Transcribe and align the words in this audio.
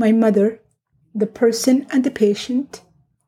My 0.00 0.12
Mother, 0.12 0.62
The 1.14 1.26
Person 1.26 1.86
and 1.92 2.02
the 2.02 2.10
Patient 2.10 2.80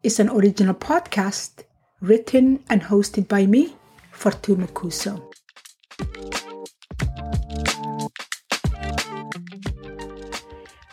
is 0.02 0.19
an 0.19 0.30
original 0.30 0.73
podcast 0.73 1.65
written 2.01 2.65
and 2.71 2.85
hosted 2.85 3.29
by 3.29 3.45
me, 3.45 3.77
Fortuna 4.11 4.66
Kuso. 4.68 5.21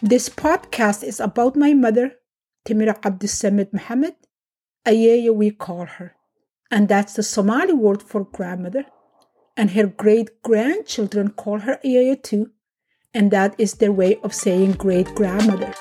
This 0.02 0.28
podcast 0.28 1.02
is 1.02 1.21
about 1.21 1.55
my 1.55 1.73
mother, 1.73 2.11
Timira 2.65 2.99
Abdussamid 2.99 3.71
Muhammad, 3.71 4.15
Ayeeyo 4.85 5.33
we 5.33 5.49
call 5.49 5.85
her, 5.85 6.13
and 6.69 6.89
that's 6.89 7.13
the 7.13 7.23
Somali 7.23 7.71
word 7.71 8.03
for 8.03 8.25
grandmother, 8.25 8.85
and 9.55 9.71
her 9.71 9.87
great 9.87 10.41
grandchildren 10.41 11.29
call 11.29 11.59
her 11.59 11.79
Ayeeyo 11.85 12.21
too, 12.21 12.51
and 13.13 13.31
that 13.31 13.55
is 13.57 13.76
their 13.76 13.91
way 13.91 14.17
of 14.23 14.33
saying 14.33 14.73
great 14.73 15.07
grandmother. 15.15 15.73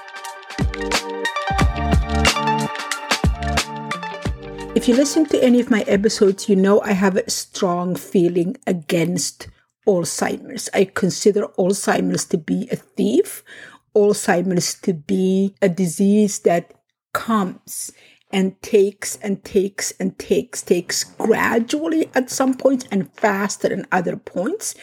If 4.74 4.86
you 4.86 4.94
listen 4.94 5.26
to 5.26 5.42
any 5.42 5.60
of 5.60 5.70
my 5.70 5.82
episodes, 5.82 6.48
you 6.48 6.56
know 6.56 6.80
I 6.82 6.92
have 6.92 7.16
a 7.16 7.30
strong 7.30 7.96
feeling 7.96 8.56
against 8.66 9.48
Alzheimer's. 9.86 10.68
I 10.72 10.84
consider 10.84 11.48
Alzheimer's 11.58 12.24
to 12.26 12.38
be 12.38 12.68
a 12.70 12.76
thief 12.76 13.42
Alzheimer's 13.98 14.74
to 14.82 14.94
be 14.94 15.54
a 15.60 15.68
disease 15.68 16.40
that 16.40 16.74
comes 17.12 17.90
and 18.30 18.60
takes 18.62 19.16
and 19.16 19.42
takes 19.44 19.90
and 19.92 20.18
takes, 20.18 20.62
takes 20.62 21.04
gradually 21.04 22.10
at 22.14 22.30
some 22.30 22.54
points 22.54 22.86
and 22.90 23.12
faster 23.14 23.72
at 23.72 23.86
other 23.90 24.16
points. 24.16 24.74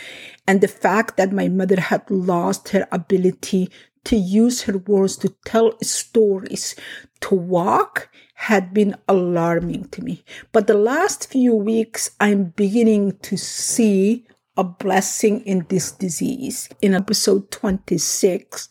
And 0.47 0.61
the 0.61 0.67
fact 0.67 1.17
that 1.17 1.31
my 1.31 1.47
mother 1.47 1.79
had 1.79 2.09
lost 2.09 2.69
her 2.69 2.87
ability 2.91 3.69
to 4.05 4.15
use 4.15 4.63
her 4.63 4.77
words 4.77 5.17
to 5.17 5.29
tell 5.45 5.77
stories, 5.81 6.75
to 7.21 7.35
walk, 7.35 8.09
had 8.35 8.73
been 8.73 8.95
alarming 9.07 9.85
to 9.89 10.03
me. 10.03 10.23
But 10.51 10.67
the 10.67 10.77
last 10.77 11.31
few 11.31 11.55
weeks, 11.55 12.11
I'm 12.19 12.45
beginning 12.55 13.17
to 13.19 13.37
see 13.37 14.25
a 14.57 14.63
blessing 14.63 15.41
in 15.41 15.65
this 15.69 15.91
disease. 15.91 16.69
In 16.81 16.93
episode 16.93 17.51
26, 17.51 18.69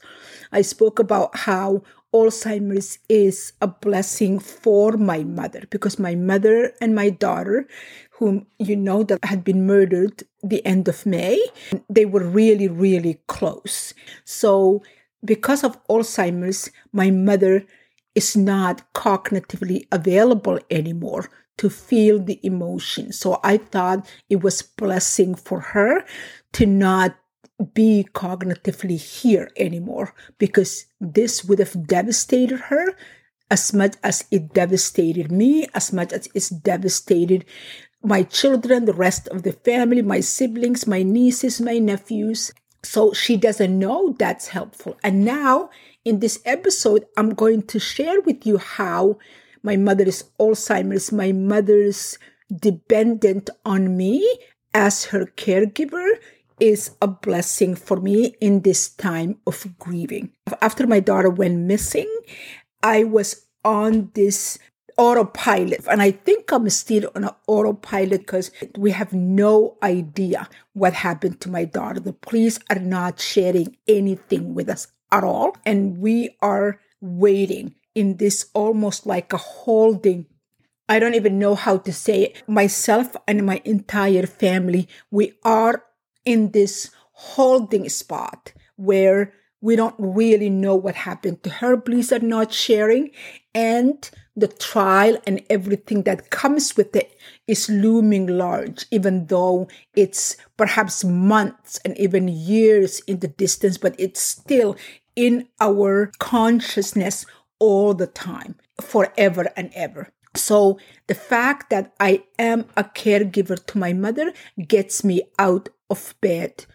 I 0.52 0.62
spoke 0.62 0.98
about 0.98 1.36
how 1.36 1.82
Alzheimer's 2.14 2.98
is 3.08 3.52
a 3.60 3.66
blessing 3.66 4.38
for 4.38 4.92
my 4.92 5.24
mother 5.24 5.64
because 5.70 5.98
my 5.98 6.14
mother 6.14 6.72
and 6.80 6.94
my 6.94 7.10
daughter, 7.10 7.66
whom 8.12 8.46
you 8.58 8.76
know 8.76 9.02
that 9.02 9.24
had 9.24 9.42
been 9.42 9.66
murdered 9.66 10.22
the 10.42 10.64
end 10.64 10.86
of 10.86 11.04
May, 11.04 11.44
they 11.90 12.06
were 12.06 12.24
really, 12.24 12.68
really 12.68 13.20
close. 13.26 13.92
So 14.24 14.82
because 15.24 15.64
of 15.64 15.84
Alzheimer's, 15.88 16.70
my 16.92 17.10
mother 17.10 17.66
is 18.14 18.36
not 18.36 18.92
cognitively 18.94 19.88
available 19.90 20.60
anymore 20.70 21.28
to 21.56 21.68
feel 21.68 22.20
the 22.20 22.38
emotion. 22.44 23.12
So 23.12 23.40
I 23.42 23.56
thought 23.58 24.08
it 24.28 24.42
was 24.42 24.62
blessing 24.62 25.34
for 25.34 25.60
her 25.60 26.04
to 26.52 26.66
not 26.66 27.16
be 27.72 28.06
cognitively 28.12 28.98
here 28.98 29.50
anymore 29.56 30.14
because 30.38 30.86
this 31.00 31.44
would 31.44 31.58
have 31.58 31.86
devastated 31.86 32.60
her 32.60 32.94
as 33.50 33.72
much 33.72 33.94
as 34.02 34.24
it 34.30 34.52
devastated 34.52 35.30
me, 35.30 35.66
as 35.74 35.92
much 35.92 36.12
as 36.12 36.28
it's 36.34 36.48
devastated 36.48 37.44
my 38.04 38.22
children, 38.22 38.84
the 38.84 38.92
rest 38.92 39.28
of 39.28 39.42
the 39.42 39.52
family, 39.52 40.02
my 40.02 40.20
siblings, 40.20 40.86
my 40.86 41.02
nieces, 41.02 41.60
my 41.60 41.78
nephews. 41.78 42.52
So 42.82 43.14
she 43.14 43.36
doesn't 43.36 43.78
know 43.78 44.14
that's 44.18 44.48
helpful. 44.48 44.98
And 45.02 45.24
now 45.24 45.70
in 46.04 46.20
this 46.20 46.40
episode, 46.44 47.06
I'm 47.16 47.30
going 47.30 47.62
to 47.68 47.78
share 47.80 48.20
with 48.20 48.46
you 48.46 48.58
how 48.58 49.18
my 49.62 49.76
mother 49.76 50.04
is 50.04 50.24
Alzheimer's, 50.38 51.10
my 51.10 51.32
mother's 51.32 52.18
dependent 52.54 53.48
on 53.64 53.96
me 53.96 54.38
as 54.74 55.06
her 55.06 55.24
caregiver 55.24 56.06
is 56.60 56.92
a 57.00 57.08
blessing 57.08 57.74
for 57.74 57.98
me 58.00 58.34
in 58.40 58.62
this 58.62 58.88
time 58.88 59.38
of 59.46 59.66
grieving. 59.78 60.32
After 60.60 60.86
my 60.86 61.00
daughter 61.00 61.30
went 61.30 61.58
missing, 61.60 62.08
I 62.82 63.04
was 63.04 63.46
on 63.64 64.10
this 64.14 64.58
autopilot. 64.96 65.86
And 65.90 66.00
I 66.00 66.12
think 66.12 66.52
I'm 66.52 66.68
still 66.70 67.10
on 67.14 67.28
autopilot 67.46 68.20
because 68.20 68.50
we 68.78 68.92
have 68.92 69.12
no 69.12 69.76
idea 69.82 70.48
what 70.72 70.92
happened 70.92 71.40
to 71.42 71.50
my 71.50 71.64
daughter. 71.64 72.00
The 72.00 72.12
police 72.12 72.58
are 72.70 72.78
not 72.78 73.20
sharing 73.20 73.76
anything 73.88 74.54
with 74.54 74.68
us 74.68 74.88
at 75.10 75.24
all. 75.24 75.56
And 75.66 75.98
we 75.98 76.36
are 76.40 76.80
waiting 77.00 77.74
in 77.94 78.16
this 78.16 78.46
almost 78.54 79.06
like 79.06 79.32
a 79.32 79.38
holding 79.38 80.26
I 80.86 80.98
don't 80.98 81.14
even 81.14 81.38
know 81.38 81.54
how 81.54 81.78
to 81.78 81.92
say 81.92 82.24
it. 82.24 82.42
Myself 82.46 83.16
and 83.26 83.46
my 83.46 83.62
entire 83.64 84.26
family, 84.26 84.86
we 85.10 85.32
are 85.42 85.82
in 86.24 86.50
this 86.52 86.90
holding 87.12 87.88
spot 87.88 88.52
where 88.76 89.32
we 89.60 89.76
don't 89.76 89.94
really 89.98 90.50
know 90.50 90.74
what 90.74 90.94
happened 90.94 91.42
to 91.42 91.48
her. 91.48 91.76
Police 91.76 92.12
are 92.12 92.18
not 92.18 92.52
sharing. 92.52 93.10
And 93.54 94.10
the 94.36 94.48
trial 94.48 95.16
and 95.26 95.42
everything 95.48 96.02
that 96.02 96.30
comes 96.30 96.76
with 96.76 96.94
it 96.94 97.16
is 97.46 97.70
looming 97.70 98.26
large, 98.26 98.84
even 98.90 99.26
though 99.26 99.68
it's 99.94 100.36
perhaps 100.58 101.02
months 101.04 101.80
and 101.84 101.96
even 101.96 102.28
years 102.28 103.00
in 103.06 103.20
the 103.20 103.28
distance, 103.28 103.78
but 103.78 103.94
it's 103.98 104.20
still 104.20 104.76
in 105.16 105.48
our 105.60 106.10
consciousness 106.18 107.24
all 107.58 107.94
the 107.94 108.08
time, 108.08 108.56
forever 108.82 109.50
and 109.56 109.70
ever. 109.74 110.10
So 110.36 110.78
the 111.06 111.14
fact 111.14 111.70
that 111.70 111.94
I 112.00 112.24
am 112.38 112.66
a 112.76 112.84
caregiver 112.84 113.64
to 113.66 113.78
my 113.78 113.92
mother 113.92 114.32
gets 114.66 115.04
me 115.04 115.22
out 115.38 115.68
of 115.94 116.14
bed 116.20 116.66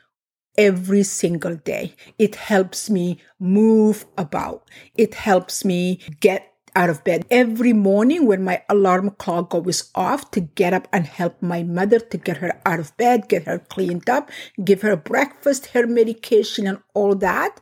every 0.57 1.03
single 1.03 1.56
day. 1.56 1.96
It 2.18 2.35
helps 2.35 2.90
me 2.90 3.19
move 3.40 4.06
about. 4.18 4.69
It 4.96 5.13
helps 5.16 5.63
me 5.63 6.00
get 6.19 6.50
out 6.75 6.90
of 6.90 7.03
bed 7.03 7.25
every 7.29 7.74
morning 7.74 8.25
when 8.25 8.44
my 8.44 8.63
alarm 8.69 9.09
clock 9.12 9.50
goes 9.50 9.91
off 9.96 10.31
to 10.31 10.40
get 10.40 10.74
up 10.74 10.88
and 10.94 11.06
help 11.06 11.41
my 11.41 11.63
mother 11.63 12.00
to 12.00 12.18
get 12.18 12.38
her 12.38 12.53
out 12.66 12.79
of 12.79 12.96
bed, 12.96 13.28
get 13.28 13.44
her 13.44 13.59
cleaned 13.59 14.09
up, 14.09 14.29
give 14.63 14.81
her 14.81 14.96
breakfast, 14.96 15.68
her 15.74 15.85
medication 15.88 16.68
and 16.68 16.79
all 16.94 17.16
that. 17.16 17.59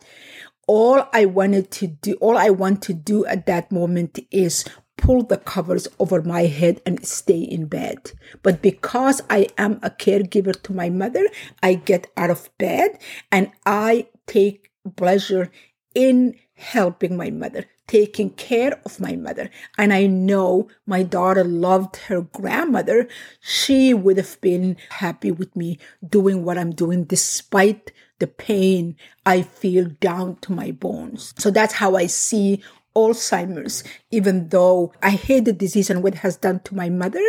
All 0.68 1.08
I 1.14 1.26
wanted 1.26 1.72
to 1.80 1.88
do, 1.88 2.14
all 2.20 2.38
I 2.38 2.50
want 2.50 2.82
to 2.84 2.94
do 2.94 3.26
at 3.26 3.46
that 3.46 3.72
moment 3.72 4.20
is 4.30 4.66
pull 4.98 5.24
the 5.24 5.38
covers 5.38 5.88
over 6.00 6.22
my 6.22 6.44
head 6.44 6.82
and 6.86 7.06
stay 7.06 7.40
in 7.40 7.68
bed. 7.68 8.12
But 8.44 8.62
because 8.62 9.22
I 9.30 9.48
am 9.58 9.80
a 9.84 9.90
caregiver 9.90 10.62
to 10.64 10.74
my 10.74 10.90
mother, 10.90 11.28
I 11.64 11.76
get 11.76 12.08
out 12.18 12.30
of 12.30 12.50
bed 12.58 13.00
and 13.32 13.52
I 13.66 14.08
take 14.26 14.72
pleasure 14.96 15.52
in 15.96 16.36
helping 16.56 17.16
my 17.16 17.30
mother, 17.30 17.66
taking 17.88 18.32
care 18.32 18.80
of 18.86 19.00
my 19.00 19.16
mother. 19.16 19.50
And 19.78 19.94
I 19.94 20.08
know 20.08 20.68
my 20.86 21.04
daughter 21.04 21.44
loved 21.44 21.98
her 22.08 22.22
grandmother. 22.22 23.08
She 23.40 23.94
would 23.94 24.18
have 24.18 24.40
been 24.42 24.78
happy 24.90 25.32
with 25.32 25.56
me 25.56 25.80
doing 26.08 26.44
what 26.44 26.58
I'm 26.58 26.72
doing 26.72 27.06
despite 27.06 27.92
the 28.20 28.28
pain 28.28 28.96
I 29.26 29.44
feel 29.44 29.90
down 30.02 30.38
to 30.38 30.52
my 30.52 30.72
bones. 30.72 31.34
So 31.38 31.52
that's 31.52 31.74
how 31.74 31.96
I 31.96 32.08
see 32.08 32.64
Alzheimer's, 32.98 33.84
even 34.10 34.50
though 34.50 34.92
I 35.04 35.12
hate 35.12 35.46
the 35.46 35.54
disease 35.54 35.92
and 35.92 36.02
what 36.02 36.16
it 36.16 36.20
has 36.20 36.36
done 36.36 36.62
to 36.62 36.76
my 36.76 36.90
mother, 36.90 37.24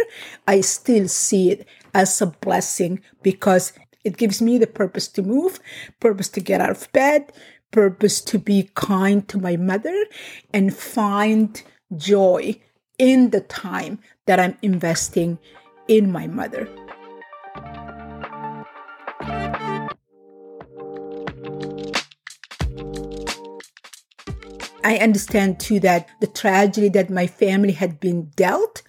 I 0.47 0.63
still 0.63 1.09
see 1.09 1.51
it 1.51 1.69
as 1.93 2.23
a 2.23 2.27
blessing 2.27 3.03
because 3.23 3.75
it 4.03 4.17
gives 4.17 4.41
me 4.41 4.57
the 4.57 4.67
purpose 4.67 5.09
to 5.09 5.23
move, 5.23 5.61
purpose 6.01 6.31
to 6.31 6.41
get 6.41 6.63
out 6.63 6.71
of 6.71 6.91
bed, 6.93 7.31
purpose 7.71 8.23
to 8.23 8.39
be 8.39 8.71
kind 8.75 9.29
to 9.29 9.37
my 9.37 9.57
mother 9.57 10.07
and 10.55 10.75
find 10.75 11.63
joy 11.97 12.59
in 12.99 13.31
the 13.31 13.43
time 13.43 13.99
that 14.25 14.41
I'm 14.41 14.57
investing 14.63 15.39
in 15.87 16.11
my 16.11 16.27
mother. 16.27 16.67
I 24.85 24.99
understand 24.99 25.61
too 25.61 25.81
that 25.81 26.09
the 26.21 26.27
tragedy 26.27 26.89
that 26.91 27.11
my 27.11 27.27
family 27.27 27.73
had 27.73 28.01
been 28.01 28.31
dealt 28.37 28.83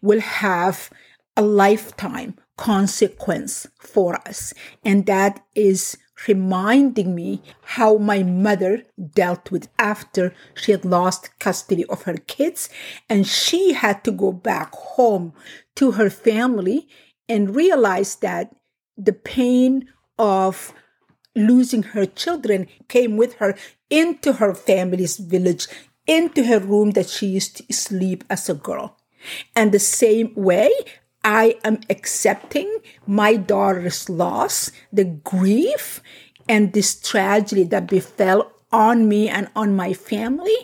will 0.00 0.20
have 0.20 0.90
a 1.36 1.42
lifetime 1.42 2.36
consequence 2.56 3.66
for 3.78 4.16
us. 4.26 4.54
And 4.84 5.06
that 5.06 5.44
is 5.54 5.96
reminding 6.28 7.14
me 7.14 7.42
how 7.62 7.98
my 7.98 8.22
mother 8.22 8.82
dealt 9.14 9.50
with 9.50 9.68
after 9.78 10.32
she 10.54 10.72
had 10.72 10.84
lost 10.84 11.36
custody 11.38 11.84
of 11.86 12.02
her 12.02 12.16
kids 12.16 12.68
and 13.10 13.26
she 13.26 13.72
had 13.72 14.04
to 14.04 14.12
go 14.12 14.32
back 14.32 14.72
home 14.74 15.32
to 15.74 15.92
her 15.92 16.08
family 16.08 16.88
and 17.28 17.56
realize 17.56 18.16
that 18.16 18.54
the 18.96 19.12
pain 19.12 19.88
of 20.18 20.72
losing 21.34 21.82
her 21.82 22.06
children, 22.06 22.68
came 22.88 23.16
with 23.16 23.34
her 23.34 23.54
into 23.90 24.34
her 24.34 24.54
family's 24.54 25.16
village, 25.16 25.66
into 26.06 26.44
her 26.44 26.58
room 26.58 26.92
that 26.92 27.08
she 27.08 27.26
used 27.26 27.56
to 27.56 27.72
sleep 27.72 28.24
as 28.30 28.48
a 28.48 28.54
girl. 28.54 28.96
And 29.56 29.72
the 29.72 29.78
same 29.78 30.32
way, 30.34 30.70
I 31.24 31.56
am 31.64 31.80
accepting 31.88 32.78
my 33.06 33.36
daughter's 33.36 34.08
loss, 34.10 34.70
the 34.92 35.04
grief, 35.04 36.02
and 36.48 36.72
this 36.72 37.00
tragedy 37.00 37.64
that 37.64 37.86
befell 37.86 38.52
on 38.70 39.08
me 39.08 39.28
and 39.28 39.48
on 39.56 39.74
my 39.74 39.94
family 39.94 40.54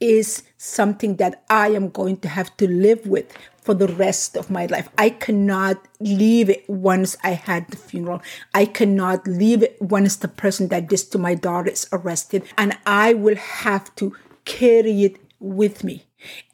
is 0.00 0.42
something 0.56 1.16
that 1.16 1.44
I 1.50 1.68
am 1.68 1.90
going 1.90 2.18
to 2.18 2.28
have 2.28 2.56
to 2.58 2.68
live 2.68 3.06
with 3.06 3.32
for 3.66 3.74
the 3.74 3.88
rest 3.88 4.36
of 4.36 4.48
my 4.48 4.66
life. 4.66 4.88
I 4.96 5.10
cannot 5.10 5.84
leave 5.98 6.48
it 6.48 6.64
once 6.68 7.16
I 7.24 7.30
had 7.30 7.68
the 7.68 7.76
funeral. 7.76 8.22
I 8.54 8.64
cannot 8.64 9.26
leave 9.26 9.60
it 9.64 9.76
once 9.82 10.14
the 10.14 10.28
person 10.28 10.68
that 10.68 10.88
did 10.88 11.00
to 11.10 11.18
my 11.18 11.34
daughter 11.34 11.70
is 11.70 11.88
arrested. 11.92 12.44
And 12.56 12.78
I 12.86 13.12
will 13.12 13.34
have 13.34 13.92
to 13.96 14.14
carry 14.44 15.02
it 15.02 15.16
with 15.40 15.82
me. 15.82 16.04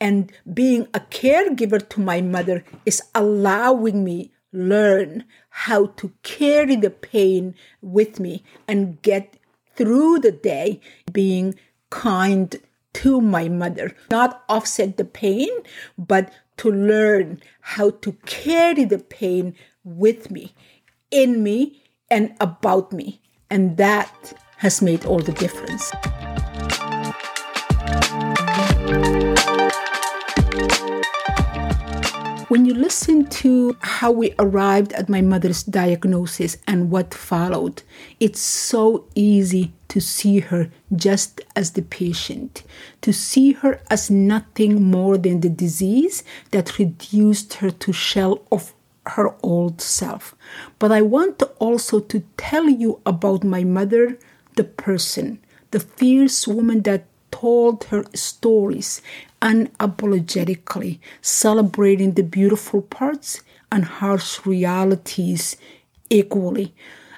And 0.00 0.32
being 0.52 0.88
a 0.94 1.00
caregiver 1.00 1.86
to 1.90 2.00
my 2.00 2.22
mother 2.22 2.64
is 2.86 3.02
allowing 3.14 4.02
me 4.02 4.32
learn 4.52 5.24
how 5.50 5.86
to 5.86 6.12
carry 6.22 6.76
the 6.76 6.90
pain 6.90 7.54
with 7.82 8.18
me 8.20 8.42
and 8.66 9.00
get 9.02 9.36
through 9.76 10.20
the 10.20 10.32
day 10.32 10.80
being 11.12 11.54
kind 11.90 12.56
to 12.94 13.20
my 13.20 13.48
mother, 13.48 13.94
not 14.10 14.44
offset 14.48 14.96
the 14.96 15.04
pain, 15.04 15.50
but 15.96 16.32
to 16.62 16.70
learn 16.70 17.42
how 17.60 17.90
to 17.90 18.12
carry 18.24 18.84
the 18.84 19.00
pain 19.00 19.52
with 19.82 20.30
me, 20.30 20.54
in 21.10 21.42
me, 21.42 21.82
and 22.08 22.36
about 22.40 22.92
me. 22.92 23.20
And 23.50 23.76
that 23.78 24.32
has 24.58 24.80
made 24.80 25.04
all 25.04 25.18
the 25.18 25.32
difference. 25.32 25.90
When 32.52 32.66
you 32.66 32.74
listen 32.74 33.24
to 33.40 33.78
how 33.80 34.10
we 34.10 34.34
arrived 34.38 34.92
at 34.92 35.08
my 35.08 35.22
mother's 35.22 35.62
diagnosis 35.62 36.58
and 36.66 36.90
what 36.90 37.14
followed, 37.14 37.82
it's 38.20 38.40
so 38.40 39.06
easy 39.14 39.72
to 39.88 40.00
see 40.02 40.40
her 40.40 40.68
just 40.94 41.40
as 41.56 41.70
the 41.70 41.80
patient, 41.80 42.62
to 43.00 43.10
see 43.10 43.52
her 43.52 43.80
as 43.88 44.10
nothing 44.10 44.82
more 44.82 45.16
than 45.16 45.40
the 45.40 45.48
disease 45.48 46.24
that 46.50 46.78
reduced 46.78 47.54
her 47.54 47.70
to 47.70 47.90
shell 47.90 48.42
of 48.52 48.74
her 49.06 49.34
old 49.42 49.80
self. 49.80 50.34
But 50.78 50.92
I 50.92 51.00
want 51.00 51.42
also 51.58 52.00
to 52.00 52.22
tell 52.36 52.68
you 52.68 53.00
about 53.06 53.44
my 53.44 53.64
mother, 53.64 54.18
the 54.56 54.64
person, 54.64 55.38
the 55.70 55.80
fierce 55.80 56.46
woman 56.46 56.82
that 56.82 57.06
told 57.32 57.84
her 57.84 58.04
stories 58.14 59.02
unapologetically, 59.40 61.00
celebrating 61.20 62.12
the 62.12 62.22
beautiful 62.22 62.82
parts 62.82 63.40
and 63.72 63.84
harsh 63.84 64.46
realities 64.46 65.56
equally. 66.08 66.72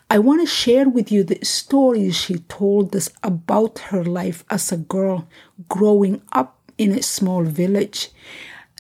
I 0.09 0.19
want 0.19 0.41
to 0.43 0.47
share 0.47 0.89
with 0.89 1.11
you 1.11 1.25
the 1.25 1.45
stories 1.45 2.17
she 2.17 2.39
told 2.39 2.95
us 2.95 3.11
about 3.23 3.79
her 3.91 4.05
life 4.05 4.45
as 4.49 4.71
a 4.71 4.77
girl 4.77 5.29
growing 5.69 6.23
up 6.33 6.57
in 6.79 6.93
a 6.93 7.03
small 7.03 7.43
village, 7.43 8.11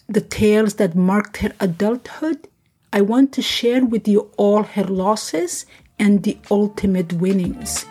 the 0.08 0.20
tales 0.20 0.74
that 0.74 0.94
marked 0.94 1.38
her 1.38 1.52
adulthood. 1.60 2.48
I 2.92 3.00
want 3.00 3.32
to 3.32 3.42
share 3.42 3.84
with 3.84 4.06
you 4.06 4.30
all 4.36 4.62
her 4.62 4.84
losses 4.84 5.66
and 5.98 6.22
the 6.22 6.38
ultimate 6.50 7.12
winnings. 7.14 7.84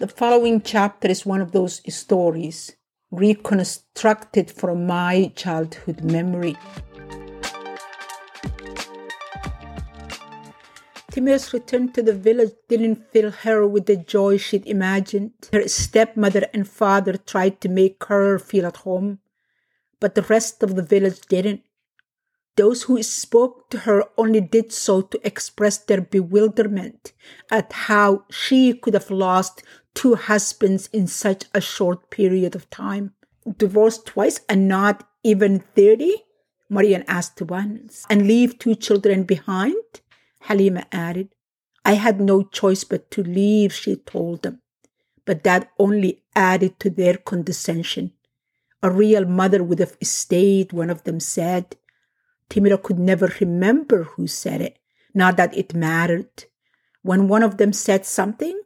The 0.00 0.08
following 0.08 0.62
chapter 0.62 1.08
is 1.08 1.26
one 1.26 1.42
of 1.42 1.52
those 1.52 1.82
stories 1.94 2.74
reconstructed 3.10 4.50
from 4.50 4.86
my 4.86 5.30
childhood 5.36 6.02
memory. 6.02 6.56
Timira's 11.12 11.52
return 11.52 11.92
to 11.92 12.02
the 12.02 12.14
village 12.14 12.52
didn't 12.66 13.12
fill 13.12 13.30
her 13.30 13.66
with 13.66 13.84
the 13.84 13.96
joy 13.96 14.38
she'd 14.38 14.66
imagined. 14.66 15.32
Her 15.52 15.68
stepmother 15.68 16.46
and 16.54 16.66
father 16.66 17.18
tried 17.18 17.60
to 17.60 17.68
make 17.68 18.02
her 18.04 18.38
feel 18.38 18.64
at 18.64 18.78
home, 18.78 19.18
but 20.00 20.14
the 20.14 20.22
rest 20.22 20.62
of 20.62 20.76
the 20.76 20.82
village 20.82 21.20
didn't. 21.28 21.60
Those 22.60 22.82
who 22.82 23.02
spoke 23.02 23.70
to 23.70 23.78
her 23.78 24.04
only 24.18 24.42
did 24.42 24.70
so 24.70 25.00
to 25.00 25.26
express 25.26 25.78
their 25.78 26.02
bewilderment 26.02 27.14
at 27.50 27.72
how 27.72 28.26
she 28.30 28.74
could 28.74 28.92
have 28.92 29.10
lost 29.10 29.62
two 29.94 30.14
husbands 30.14 30.90
in 30.92 31.06
such 31.06 31.46
a 31.54 31.62
short 31.62 32.10
period 32.10 32.54
of 32.54 32.68
time. 32.68 33.14
Divorced 33.56 34.04
twice 34.04 34.40
and 34.46 34.68
not 34.68 35.08
even 35.22 35.60
30? 35.74 36.16
Marian 36.68 37.02
asked 37.08 37.40
once. 37.40 38.04
And 38.10 38.28
leave 38.28 38.58
two 38.58 38.74
children 38.74 39.22
behind? 39.22 40.02
Halima 40.42 40.84
added. 40.92 41.30
I 41.86 41.94
had 41.94 42.20
no 42.20 42.42
choice 42.42 42.84
but 42.84 43.10
to 43.12 43.22
leave, 43.22 43.72
she 43.72 43.96
told 43.96 44.42
them. 44.42 44.60
But 45.24 45.44
that 45.44 45.70
only 45.78 46.24
added 46.36 46.78
to 46.80 46.90
their 46.90 47.16
condescension. 47.16 48.12
A 48.82 48.90
real 48.90 49.24
mother 49.24 49.64
would 49.64 49.78
have 49.78 49.96
stayed, 50.02 50.74
one 50.74 50.90
of 50.90 51.04
them 51.04 51.20
said. 51.20 51.76
Timira 52.50 52.82
could 52.82 52.98
never 52.98 53.32
remember 53.40 54.02
who 54.02 54.26
said 54.26 54.60
it, 54.60 54.78
not 55.14 55.36
that 55.36 55.56
it 55.56 55.72
mattered. 55.72 56.44
When 57.02 57.28
one 57.28 57.42
of 57.42 57.56
them 57.56 57.72
said 57.72 58.04
something, 58.04 58.60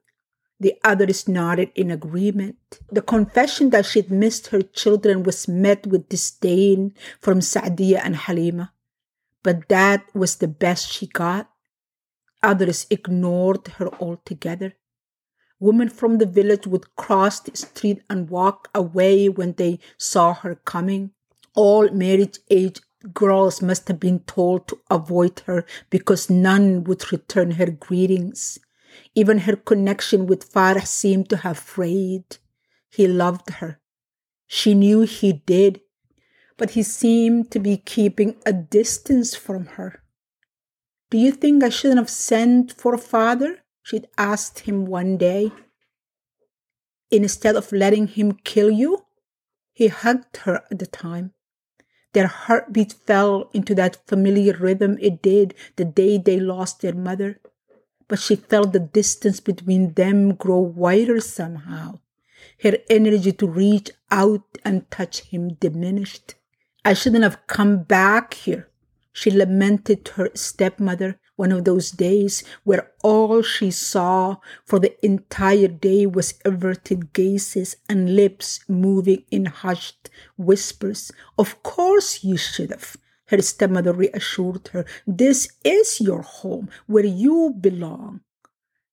the 0.58 0.74
others 0.82 1.28
nodded 1.28 1.70
in 1.74 1.90
agreement. 1.90 2.56
The 2.90 3.02
confession 3.02 3.70
that 3.70 3.84
she'd 3.84 4.10
missed 4.10 4.48
her 4.48 4.62
children 4.62 5.22
was 5.22 5.46
met 5.46 5.86
with 5.86 6.08
disdain 6.08 6.94
from 7.20 7.40
Saadia 7.40 8.00
and 8.02 8.16
Halima. 8.16 8.72
But 9.42 9.68
that 9.68 10.06
was 10.14 10.36
the 10.36 10.48
best 10.48 10.90
she 10.90 11.06
got. 11.06 11.50
Others 12.42 12.86
ignored 12.88 13.68
her 13.76 13.88
altogether. 14.00 14.74
Women 15.60 15.90
from 15.90 16.18
the 16.18 16.26
village 16.26 16.66
would 16.66 16.96
cross 16.96 17.40
the 17.40 17.56
street 17.56 18.02
and 18.08 18.30
walk 18.30 18.68
away 18.74 19.28
when 19.28 19.52
they 19.54 19.78
saw 19.98 20.32
her 20.32 20.54
coming. 20.54 21.10
All 21.54 21.88
marriage 21.90 22.38
age 22.50 22.80
girls 23.12 23.60
must 23.60 23.88
have 23.88 24.00
been 24.00 24.20
told 24.20 24.68
to 24.68 24.80
avoid 24.90 25.40
her 25.46 25.64
because 25.90 26.30
none 26.30 26.84
would 26.84 27.12
return 27.12 27.52
her 27.52 27.70
greetings. 27.70 28.58
Even 29.14 29.40
her 29.40 29.56
connection 29.56 30.26
with 30.26 30.50
Farah 30.52 30.86
seemed 30.86 31.28
to 31.30 31.38
have 31.38 31.58
frayed. 31.58 32.38
He 32.88 33.06
loved 33.06 33.50
her. 33.54 33.80
She 34.46 34.74
knew 34.74 35.02
he 35.02 35.32
did, 35.32 35.80
but 36.56 36.70
he 36.70 36.82
seemed 36.82 37.50
to 37.50 37.58
be 37.58 37.76
keeping 37.76 38.36
a 38.46 38.52
distance 38.52 39.34
from 39.34 39.66
her. 39.66 40.02
Do 41.10 41.18
you 41.18 41.32
think 41.32 41.62
I 41.62 41.68
shouldn't 41.68 41.98
have 41.98 42.10
sent 42.10 42.72
for 42.72 42.96
father? 42.96 43.58
She'd 43.82 44.08
asked 44.16 44.60
him 44.60 44.86
one 44.86 45.16
day. 45.16 45.52
Instead 47.10 47.54
of 47.54 47.70
letting 47.70 48.08
him 48.08 48.32
kill 48.32 48.70
you, 48.70 49.04
he 49.72 49.88
hugged 49.88 50.38
her 50.38 50.64
at 50.70 50.78
the 50.78 50.86
time. 50.86 51.33
Their 52.14 52.26
heartbeat 52.28 52.92
fell 52.92 53.50
into 53.52 53.74
that 53.74 54.06
familiar 54.06 54.56
rhythm 54.56 54.98
it 55.00 55.20
did 55.20 55.54
the 55.76 55.84
day 55.84 56.16
they 56.18 56.40
lost 56.40 56.80
their 56.80 56.94
mother 56.94 57.40
but 58.08 58.18
she 58.18 58.36
felt 58.36 58.72
the 58.72 58.80
distance 58.80 59.40
between 59.40 59.94
them 59.94 60.34
grow 60.34 60.58
wider 60.58 61.20
somehow. 61.20 62.00
Her 62.62 62.78
energy 62.90 63.32
to 63.32 63.46
reach 63.46 63.90
out 64.10 64.44
and 64.64 64.90
touch 64.90 65.22
him 65.22 65.54
diminished. 65.54 66.34
I 66.84 66.92
shouldn't 66.92 67.24
have 67.24 67.46
come 67.46 67.82
back 67.82 68.34
here, 68.34 68.68
she 69.12 69.30
lamented 69.30 70.04
to 70.04 70.12
her 70.12 70.30
stepmother 70.34 71.18
one 71.36 71.52
of 71.52 71.64
those 71.64 71.90
days 71.90 72.44
where 72.62 72.92
all 73.02 73.42
she 73.42 73.70
saw 73.70 74.36
for 74.64 74.78
the 74.78 74.94
entire 75.04 75.68
day 75.68 76.06
was 76.06 76.34
averted 76.44 77.12
gazes 77.12 77.76
and 77.88 78.14
lips 78.14 78.60
moving 78.68 79.24
in 79.30 79.46
hushed 79.46 80.10
whispers. 80.36 81.10
Of 81.38 81.62
course 81.62 82.22
you 82.22 82.36
should 82.36 82.70
have. 82.70 82.96
Her 83.26 83.40
stepmother 83.40 83.92
reassured 83.92 84.68
her, 84.68 84.84
This 85.06 85.48
is 85.64 86.00
your 86.00 86.22
home 86.22 86.68
where 86.86 87.06
you 87.06 87.54
belong. 87.58 88.20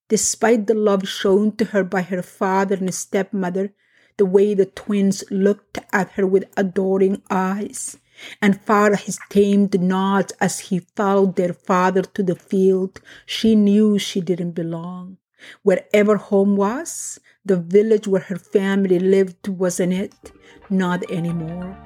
Despite 0.08 0.68
the 0.68 0.74
love 0.74 1.08
shown 1.08 1.56
to 1.58 1.66
her 1.66 1.84
by 1.84 2.02
her 2.02 2.22
father 2.22 2.76
and 2.76 2.94
stepmother, 2.94 3.74
the 4.18 4.26
way 4.26 4.54
the 4.54 4.66
twins 4.66 5.24
looked 5.32 5.80
at 5.92 6.12
her 6.12 6.28
with 6.28 6.52
adoring 6.58 7.22
eyes, 7.30 7.98
and 8.42 8.64
Farah's 8.66 9.20
tamed 9.30 9.80
nods 9.80 10.34
as 10.40 10.60
he 10.60 10.80
followed 10.96 11.36
their 11.36 11.54
father 11.54 12.02
to 12.02 12.24
the 12.24 12.36
field, 12.36 13.02
she 13.26 13.56
knew 13.56 13.98
she 13.98 14.22
didn't 14.22 14.52
belong. 14.52 15.18
Wherever 15.64 16.18
home 16.18 16.56
was, 16.56 17.20
the 17.44 17.58
village 17.58 18.08
where 18.08 18.22
her 18.22 18.38
family 18.38 19.00
lived 19.00 19.48
wasn't 19.48 19.94
it, 19.94 20.32
not 20.70 21.10
anymore. 21.12 21.78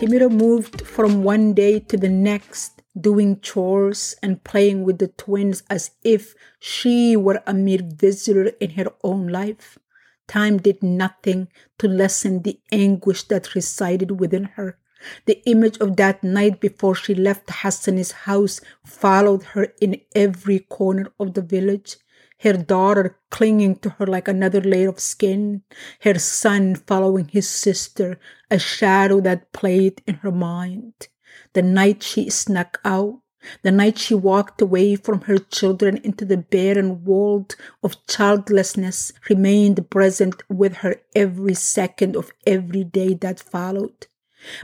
Timira 0.00 0.30
moved 0.32 0.86
from 0.86 1.22
one 1.22 1.52
day 1.52 1.78
to 1.80 1.98
the 1.98 2.08
next 2.08 2.79
doing 3.00 3.40
chores 3.40 4.14
and 4.22 4.44
playing 4.44 4.84
with 4.84 4.98
the 4.98 5.08
twins 5.08 5.62
as 5.70 5.92
if 6.02 6.34
she 6.58 7.16
were 7.16 7.42
a 7.46 7.54
mere 7.54 7.82
visitor 7.82 8.52
in 8.60 8.70
her 8.70 8.92
own 9.02 9.28
life. 9.28 9.78
Time 10.26 10.58
did 10.58 10.82
nothing 10.82 11.48
to 11.78 11.88
lessen 11.88 12.42
the 12.42 12.60
anguish 12.70 13.24
that 13.24 13.54
resided 13.54 14.20
within 14.20 14.44
her. 14.44 14.78
The 15.26 15.42
image 15.46 15.78
of 15.78 15.96
that 15.96 16.22
night 16.22 16.60
before 16.60 16.94
she 16.94 17.14
left 17.14 17.48
Hassani's 17.48 18.12
house 18.12 18.60
followed 18.84 19.42
her 19.54 19.72
in 19.80 20.00
every 20.14 20.58
corner 20.58 21.06
of 21.18 21.34
the 21.34 21.42
village 21.42 21.96
her 22.40 22.54
daughter 22.54 23.18
clinging 23.30 23.76
to 23.76 23.90
her 23.90 24.06
like 24.06 24.26
another 24.26 24.60
layer 24.60 24.88
of 24.88 24.98
skin, 24.98 25.62
her 26.00 26.18
son 26.18 26.74
following 26.74 27.28
his 27.28 27.48
sister, 27.48 28.18
a 28.50 28.58
shadow 28.58 29.20
that 29.20 29.52
played 29.52 30.02
in 30.06 30.14
her 30.16 30.32
mind. 30.32 31.08
The 31.52 31.62
night 31.62 32.02
she 32.02 32.30
snuck 32.30 32.80
out, 32.84 33.20
the 33.62 33.70
night 33.70 33.98
she 33.98 34.14
walked 34.14 34.60
away 34.60 34.96
from 34.96 35.22
her 35.22 35.38
children 35.38 35.96
into 35.98 36.24
the 36.24 36.36
barren 36.36 37.04
world 37.04 37.56
of 37.82 38.06
childlessness 38.06 39.12
remained 39.28 39.88
present 39.90 40.42
with 40.48 40.78
her 40.78 40.96
every 41.14 41.54
second 41.54 42.16
of 42.16 42.32
every 42.46 42.84
day 42.84 43.14
that 43.14 43.40
followed. 43.40 44.06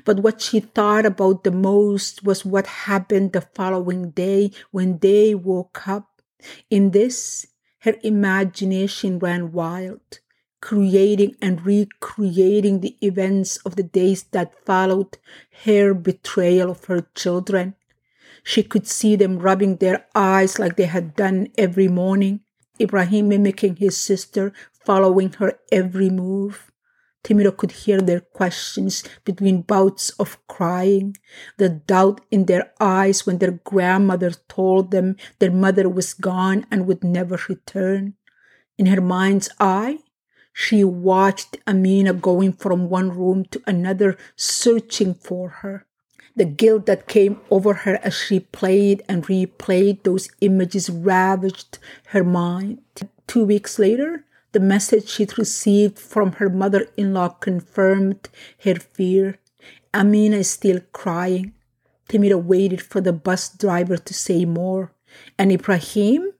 But 0.04 0.20
what 0.20 0.40
she 0.40 0.60
thought 0.60 1.06
about 1.06 1.44
the 1.44 1.50
most 1.50 2.24
was 2.24 2.44
what 2.44 2.66
happened 2.66 3.32
the 3.32 3.40
following 3.40 4.10
day 4.10 4.50
when 4.70 4.98
they 4.98 5.34
woke 5.34 5.86
up. 5.88 6.22
In 6.70 6.90
this, 6.90 7.46
her 7.80 7.94
imagination 8.02 9.18
ran 9.18 9.52
wild, 9.52 10.20
creating 10.66 11.36
and 11.40 11.64
recreating 11.64 12.80
the 12.80 12.96
events 13.00 13.56
of 13.58 13.76
the 13.76 13.84
days 13.84 14.24
that 14.32 14.66
followed 14.66 15.16
her 15.62 15.94
betrayal 15.94 16.72
of 16.72 16.86
her 16.86 17.06
children. 17.14 17.76
She 18.42 18.64
could 18.64 18.84
see 18.84 19.14
them 19.14 19.38
rubbing 19.38 19.76
their 19.76 20.06
eyes 20.12 20.58
like 20.58 20.74
they 20.74 20.86
had 20.86 21.14
done 21.14 21.46
every 21.56 21.86
morning, 21.86 22.40
Ibrahim 22.80 23.28
mimicking 23.28 23.76
his 23.76 23.96
sister, 23.96 24.52
following 24.84 25.34
her 25.34 25.52
every 25.70 26.10
move. 26.10 26.72
Timiro 27.22 27.56
could 27.56 27.86
hear 27.86 28.00
their 28.00 28.20
questions 28.20 29.04
between 29.24 29.62
bouts 29.62 30.10
of 30.18 30.44
crying, 30.48 31.16
the 31.58 31.68
doubt 31.68 32.22
in 32.32 32.46
their 32.46 32.72
eyes 32.80 33.24
when 33.24 33.38
their 33.38 33.60
grandmother 33.62 34.32
told 34.48 34.90
them 34.90 35.14
their 35.38 35.52
mother 35.52 35.88
was 35.88 36.12
gone 36.12 36.66
and 36.72 36.88
would 36.88 37.04
never 37.04 37.38
return. 37.48 38.14
In 38.76 38.86
her 38.86 39.00
mind's 39.00 39.48
eye, 39.60 40.00
she 40.58 40.82
watched 40.82 41.58
Amina 41.68 42.14
going 42.14 42.54
from 42.54 42.88
one 42.88 43.10
room 43.10 43.44
to 43.50 43.60
another, 43.66 44.16
searching 44.36 45.12
for 45.12 45.50
her. 45.60 45.84
The 46.34 46.46
guilt 46.46 46.86
that 46.86 47.06
came 47.06 47.42
over 47.50 47.74
her 47.74 48.00
as 48.02 48.14
she 48.14 48.40
played 48.40 49.02
and 49.06 49.26
replayed 49.26 50.02
those 50.02 50.30
images 50.40 50.88
ravaged 50.88 51.78
her 52.06 52.24
mind. 52.24 52.80
Two 53.26 53.44
weeks 53.44 53.78
later, 53.78 54.24
the 54.52 54.58
message 54.58 55.10
she'd 55.10 55.36
received 55.36 55.98
from 55.98 56.32
her 56.40 56.48
mother 56.48 56.88
in 56.96 57.12
law 57.12 57.28
confirmed 57.28 58.30
her 58.64 58.76
fear. 58.76 59.36
Amina 59.92 60.38
is 60.38 60.48
still 60.48 60.80
crying. 60.90 61.52
Timira 62.08 62.42
waited 62.42 62.80
for 62.80 63.02
the 63.02 63.12
bus 63.12 63.50
driver 63.50 63.98
to 63.98 64.14
say 64.14 64.46
more. 64.46 64.90
And 65.38 65.52
Ibrahim? 65.52 66.32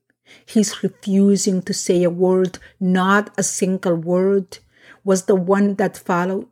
He's 0.44 0.82
refusing 0.82 1.62
to 1.62 1.74
say 1.74 2.02
a 2.02 2.10
word, 2.10 2.58
not 2.80 3.32
a 3.38 3.42
single 3.42 3.94
word, 3.96 4.58
was 5.04 5.24
the 5.24 5.34
one 5.34 5.74
that 5.76 5.96
followed. 5.96 6.48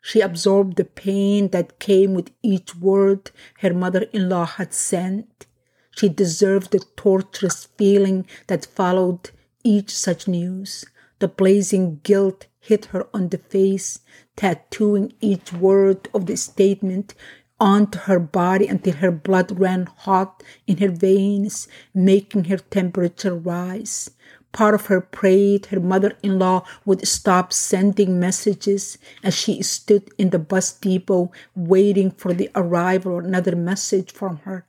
She 0.00 0.20
absorbed 0.20 0.76
the 0.76 0.84
pain 0.84 1.48
that 1.48 1.78
came 1.78 2.14
with 2.14 2.30
each 2.42 2.74
word 2.74 3.30
her 3.60 3.72
mother 3.72 4.06
in 4.12 4.28
law 4.28 4.46
had 4.46 4.74
sent. 4.74 5.46
She 5.92 6.08
deserved 6.08 6.72
the 6.72 6.84
torturous 6.96 7.68
feeling 7.76 8.26
that 8.48 8.66
followed 8.66 9.30
each 9.62 9.96
such 9.96 10.26
news. 10.26 10.84
The 11.20 11.28
blazing 11.28 12.00
guilt 12.02 12.46
hit 12.58 12.86
her 12.86 13.06
on 13.14 13.28
the 13.28 13.38
face, 13.38 14.00
tattooing 14.34 15.12
each 15.20 15.52
word 15.52 16.08
of 16.12 16.26
the 16.26 16.36
statement 16.36 17.14
onto 17.62 17.96
her 18.00 18.18
body 18.18 18.66
until 18.66 18.94
her 18.94 19.12
blood 19.12 19.56
ran 19.56 19.86
hot 19.86 20.42
in 20.66 20.78
her 20.78 20.90
veins, 20.90 21.68
making 21.94 22.42
her 22.44 22.56
temperature 22.56 23.36
rise. 23.36 24.10
Part 24.50 24.74
of 24.74 24.86
her 24.86 25.00
prayed 25.00 25.66
her 25.66 25.78
mother 25.78 26.14
in 26.24 26.40
law 26.40 26.64
would 26.84 27.06
stop 27.06 27.52
sending 27.52 28.18
messages 28.18 28.98
as 29.22 29.34
she 29.34 29.62
stood 29.62 30.10
in 30.18 30.30
the 30.30 30.40
bus 30.40 30.72
depot 30.72 31.30
waiting 31.54 32.10
for 32.10 32.34
the 32.34 32.50
arrival 32.56 33.20
of 33.20 33.26
another 33.26 33.54
message 33.54 34.10
from 34.10 34.38
her. 34.38 34.66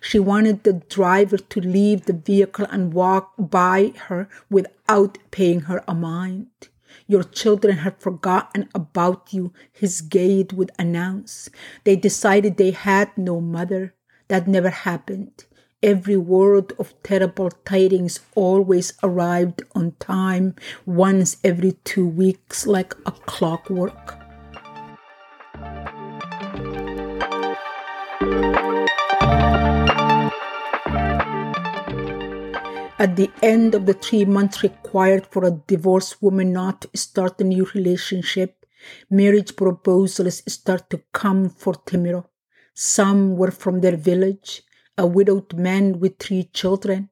She 0.00 0.18
wanted 0.18 0.64
the 0.64 0.80
driver 0.88 1.36
to 1.36 1.60
leave 1.60 2.06
the 2.06 2.14
vehicle 2.14 2.66
and 2.70 2.94
walk 2.94 3.34
by 3.38 3.92
her 4.08 4.30
without 4.48 5.18
paying 5.30 5.60
her 5.68 5.84
a 5.86 5.94
mind. 5.94 6.48
Your 7.10 7.24
children 7.24 7.78
have 7.78 7.98
forgotten 7.98 8.68
about 8.72 9.32
you, 9.32 9.52
his 9.72 10.00
gate 10.00 10.52
would 10.52 10.70
announce. 10.78 11.50
They 11.82 11.96
decided 11.96 12.56
they 12.56 12.70
had 12.70 13.10
no 13.18 13.40
mother. 13.40 13.94
That 14.28 14.46
never 14.46 14.70
happened. 14.70 15.44
Every 15.82 16.16
word 16.16 16.72
of 16.78 16.94
terrible 17.02 17.50
tidings 17.50 18.20
always 18.36 18.92
arrived 19.02 19.64
on 19.74 19.96
time, 19.98 20.54
once 20.86 21.38
every 21.42 21.72
two 21.82 22.06
weeks, 22.06 22.64
like 22.64 22.94
a 23.04 23.10
clockwork. 23.10 24.29
At 33.00 33.16
the 33.16 33.30
end 33.42 33.74
of 33.74 33.86
the 33.86 33.94
three 33.94 34.26
months 34.26 34.62
required 34.62 35.26
for 35.26 35.46
a 35.46 35.62
divorced 35.66 36.20
woman 36.20 36.52
not 36.52 36.82
to 36.82 36.98
start 36.98 37.40
a 37.40 37.44
new 37.44 37.66
relationship, 37.74 38.66
marriage 39.08 39.56
proposals 39.56 40.42
start 40.46 40.90
to 40.90 41.00
come 41.10 41.48
for 41.48 41.72
Timiro. 41.72 42.26
Some 42.74 43.38
were 43.38 43.52
from 43.52 43.80
their 43.80 43.96
village, 43.96 44.62
a 44.98 45.06
widowed 45.06 45.54
man 45.54 45.98
with 45.98 46.18
three 46.18 46.50
children. 46.52 47.08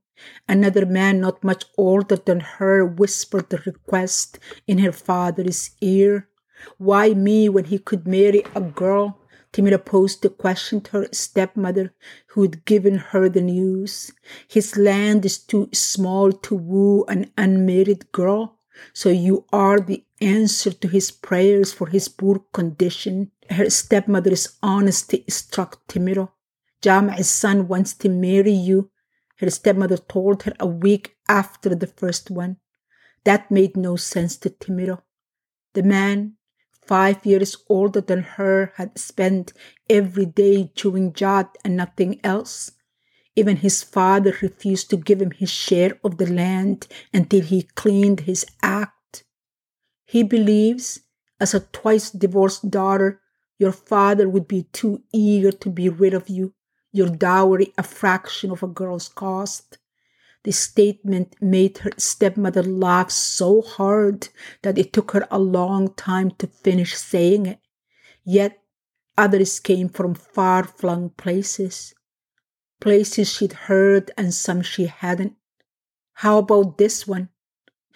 Another 0.46 0.84
man 0.84 1.22
not 1.22 1.42
much 1.42 1.64
older 1.78 2.16
than 2.16 2.40
her 2.40 2.84
whispered 2.84 3.48
the 3.48 3.62
request 3.64 4.38
in 4.66 4.76
her 4.80 4.92
father's 4.92 5.70
ear. 5.80 6.28
Why 6.76 7.14
me 7.14 7.48
when 7.48 7.64
he 7.64 7.78
could 7.78 8.06
marry 8.06 8.42
a 8.54 8.60
girl 8.60 9.18
Timira 9.52 9.84
posed 9.84 10.22
the 10.22 10.30
question 10.30 10.80
to 10.82 10.92
her 10.92 11.08
stepmother, 11.12 11.94
who 12.28 12.42
had 12.42 12.64
given 12.64 12.98
her 12.98 13.28
the 13.28 13.40
news. 13.40 14.12
His 14.46 14.76
land 14.76 15.24
is 15.24 15.38
too 15.38 15.68
small 15.72 16.32
to 16.32 16.54
woo 16.54 17.04
an 17.04 17.30
unmarried 17.36 18.12
girl, 18.12 18.58
so 18.92 19.08
you 19.08 19.46
are 19.52 19.80
the 19.80 20.04
answer 20.20 20.70
to 20.70 20.88
his 20.88 21.10
prayers 21.10 21.72
for 21.72 21.88
his 21.88 22.08
poor 22.08 22.44
condition. 22.52 23.30
Her 23.50 23.70
stepmother's 23.70 24.56
honesty 24.62 25.24
struck 25.28 25.86
Timiro. 25.88 26.30
Jama's 26.82 27.28
son 27.28 27.66
wants 27.68 27.94
to 27.94 28.08
marry 28.08 28.52
you, 28.52 28.90
her 29.38 29.50
stepmother 29.50 29.96
told 29.96 30.44
her 30.44 30.52
a 30.60 30.66
week 30.66 31.16
after 31.28 31.74
the 31.74 31.86
first 31.86 32.30
one. 32.30 32.58
That 33.24 33.50
made 33.50 33.76
no 33.76 33.96
sense 33.96 34.36
to 34.38 34.50
Timiro. 34.50 35.02
The 35.74 35.82
man 35.82 36.37
five 36.88 37.24
years 37.24 37.56
older 37.68 38.00
than 38.00 38.22
her, 38.22 38.72
had 38.76 38.98
spent 38.98 39.52
every 39.88 40.26
day 40.26 40.72
chewing 40.74 41.12
jat 41.12 41.56
and 41.64 41.76
nothing 41.76 42.18
else. 42.24 42.72
Even 43.36 43.58
his 43.58 43.84
father 43.84 44.34
refused 44.42 44.90
to 44.90 44.96
give 44.96 45.22
him 45.22 45.30
his 45.30 45.50
share 45.50 46.00
of 46.02 46.16
the 46.16 46.26
land 46.26 46.88
until 47.12 47.42
he 47.42 47.62
cleaned 47.76 48.20
his 48.20 48.44
act. 48.62 49.22
He 50.06 50.22
believes, 50.22 51.00
as 51.38 51.54
a 51.54 51.60
twice 51.60 52.10
divorced 52.10 52.70
daughter, 52.70 53.20
your 53.58 53.72
father 53.72 54.28
would 54.28 54.48
be 54.48 54.62
too 54.72 55.02
eager 55.12 55.52
to 55.52 55.70
be 55.70 55.88
rid 55.88 56.14
of 56.14 56.28
you, 56.28 56.54
your 56.90 57.08
dowry 57.08 57.74
a 57.76 57.82
fraction 57.82 58.50
of 58.50 58.62
a 58.62 58.66
girl's 58.66 59.08
cost. 59.08 59.78
The 60.48 60.52
statement 60.52 61.36
made 61.42 61.76
her 61.84 61.90
stepmother 61.98 62.62
laugh 62.62 63.10
so 63.10 63.60
hard 63.60 64.30
that 64.62 64.78
it 64.78 64.94
took 64.94 65.10
her 65.10 65.28
a 65.30 65.38
long 65.38 65.92
time 65.92 66.30
to 66.38 66.46
finish 66.46 66.96
saying 66.96 67.44
it. 67.44 67.58
Yet 68.24 68.58
others 69.18 69.60
came 69.60 69.90
from 69.90 70.14
far 70.14 70.64
flung 70.64 71.10
places, 71.10 71.92
places 72.80 73.30
she'd 73.30 73.68
heard 73.68 74.10
and 74.16 74.32
some 74.32 74.62
she 74.62 74.86
hadn't. 74.86 75.34
How 76.14 76.38
about 76.38 76.78
this 76.78 77.06
one? 77.06 77.28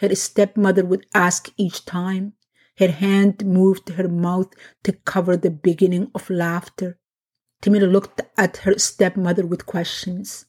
Her 0.00 0.14
stepmother 0.14 0.85
would 0.85 1.06
ask 1.14 1.49
each 1.56 1.87
time. 1.87 2.35
Her 2.76 2.90
hand 2.90 3.47
moved 3.47 3.88
her 3.88 4.09
mouth 4.09 4.52
to 4.82 4.92
cover 4.92 5.38
the 5.38 5.50
beginning 5.50 6.11
of 6.14 6.28
laughter. 6.28 6.99
Timira 7.62 7.90
looked 7.90 8.21
at 8.37 8.59
her 8.59 8.78
stepmother 8.78 9.47
with 9.47 9.64
questions. 9.64 10.44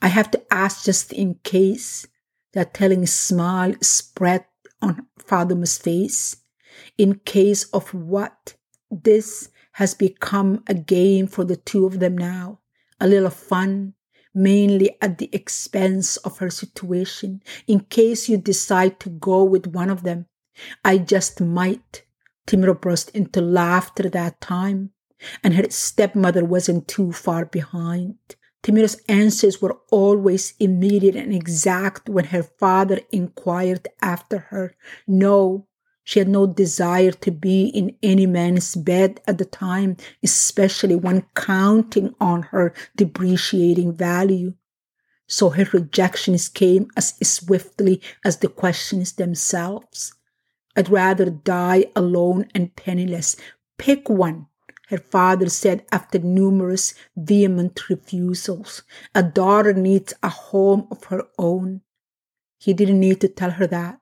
I 0.00 0.08
have 0.08 0.30
to 0.32 0.42
ask 0.52 0.84
just 0.84 1.12
in 1.12 1.40
case 1.42 2.06
that 2.52 2.74
telling 2.74 3.06
smile 3.06 3.74
spread 3.80 4.44
on 4.80 5.06
Fatima's 5.18 5.78
face. 5.78 6.36
In 6.96 7.20
case 7.20 7.64
of 7.64 7.92
what? 7.92 8.54
This 8.90 9.50
has 9.72 9.94
become 9.94 10.62
a 10.66 10.74
game 10.74 11.26
for 11.26 11.44
the 11.44 11.56
two 11.56 11.84
of 11.84 12.00
them 12.00 12.16
now. 12.16 12.60
A 13.00 13.06
little 13.06 13.30
fun, 13.30 13.94
mainly 14.34 14.96
at 15.00 15.18
the 15.18 15.28
expense 15.32 16.16
of 16.18 16.38
her 16.38 16.50
situation, 16.50 17.42
in 17.66 17.80
case 17.80 18.28
you 18.28 18.38
decide 18.38 18.98
to 19.00 19.10
go 19.10 19.44
with 19.44 19.66
one 19.66 19.90
of 19.90 20.04
them. 20.04 20.26
I 20.84 20.98
just 20.98 21.40
might. 21.40 22.04
Timiro 22.46 22.80
burst 22.80 23.10
into 23.10 23.40
laughter 23.40 24.08
that 24.08 24.40
time, 24.40 24.90
and 25.44 25.54
her 25.54 25.68
stepmother 25.70 26.44
wasn't 26.44 26.88
too 26.88 27.12
far 27.12 27.44
behind. 27.44 28.16
Timiro's 28.62 29.00
answers 29.08 29.62
were 29.62 29.78
always 29.90 30.54
immediate 30.58 31.16
and 31.16 31.32
exact 31.32 32.08
when 32.08 32.26
her 32.26 32.42
father 32.42 33.00
inquired 33.12 33.88
after 34.02 34.38
her. 34.50 34.74
No, 35.06 35.66
she 36.04 36.18
had 36.18 36.28
no 36.28 36.46
desire 36.46 37.12
to 37.12 37.30
be 37.30 37.66
in 37.66 37.96
any 38.02 38.26
man's 38.26 38.74
bed 38.74 39.20
at 39.26 39.38
the 39.38 39.44
time, 39.44 39.96
especially 40.22 40.96
when 40.96 41.26
counting 41.34 42.14
on 42.20 42.44
her 42.44 42.72
depreciating 42.96 43.94
value. 43.94 44.54
So 45.26 45.50
her 45.50 45.68
rejections 45.72 46.48
came 46.48 46.88
as 46.96 47.14
swiftly 47.22 48.00
as 48.24 48.38
the 48.38 48.48
questions 48.48 49.12
themselves. 49.12 50.14
I'd 50.74 50.88
rather 50.88 51.26
die 51.28 51.86
alone 51.94 52.48
and 52.54 52.74
penniless. 52.74 53.36
Pick 53.76 54.08
one, 54.08 54.46
her 54.88 54.98
father 54.98 55.48
said 55.48 55.84
after 55.92 56.18
numerous 56.18 56.94
vehement 57.16 57.88
refusals. 57.90 58.82
A 59.14 59.22
daughter 59.22 59.74
needs 59.74 60.14
a 60.22 60.30
home 60.30 60.88
of 60.90 61.04
her 61.04 61.24
own. 61.38 61.82
He 62.58 62.72
didn't 62.72 63.00
need 63.00 63.20
to 63.20 63.28
tell 63.28 63.50
her 63.52 63.66
that. 63.66 64.00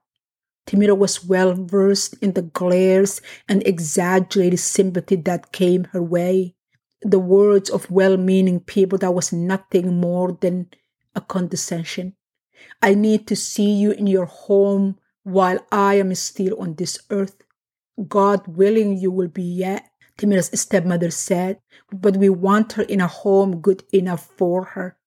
Timiro 0.65 0.97
was 0.97 1.25
well 1.25 1.53
versed 1.53 2.15
in 2.21 2.33
the 2.33 2.41
glares 2.41 3.21
and 3.47 3.65
exaggerated 3.65 4.59
sympathy 4.59 5.15
that 5.17 5.51
came 5.51 5.85
her 5.85 6.01
way. 6.01 6.55
The 7.01 7.19
words 7.19 7.69
of 7.69 7.91
well 7.91 8.17
meaning 8.17 8.59
people 8.59 8.97
that 8.99 9.13
was 9.13 9.33
nothing 9.33 9.99
more 9.99 10.37
than 10.39 10.69
a 11.15 11.21
condescension. 11.21 12.15
I 12.81 12.95
need 12.95 13.27
to 13.27 13.35
see 13.35 13.71
you 13.71 13.91
in 13.91 14.07
your 14.07 14.25
home 14.25 14.97
while 15.23 15.59
I 15.71 15.95
am 15.95 16.15
still 16.15 16.59
on 16.59 16.75
this 16.75 16.97
earth. 17.09 17.43
God 18.07 18.47
willing, 18.47 18.97
you 18.97 19.11
will 19.11 19.27
be 19.27 19.43
yet. 19.43 19.89
Timiro's 20.17 20.59
stepmother 20.59 21.11
said, 21.11 21.59
but 21.91 22.17
we 22.17 22.29
want 22.29 22.73
her 22.73 22.83
in 22.83 23.01
a 23.01 23.07
home 23.07 23.61
good 23.61 23.83
enough 23.93 24.25
for 24.37 24.63
her. 24.65 24.97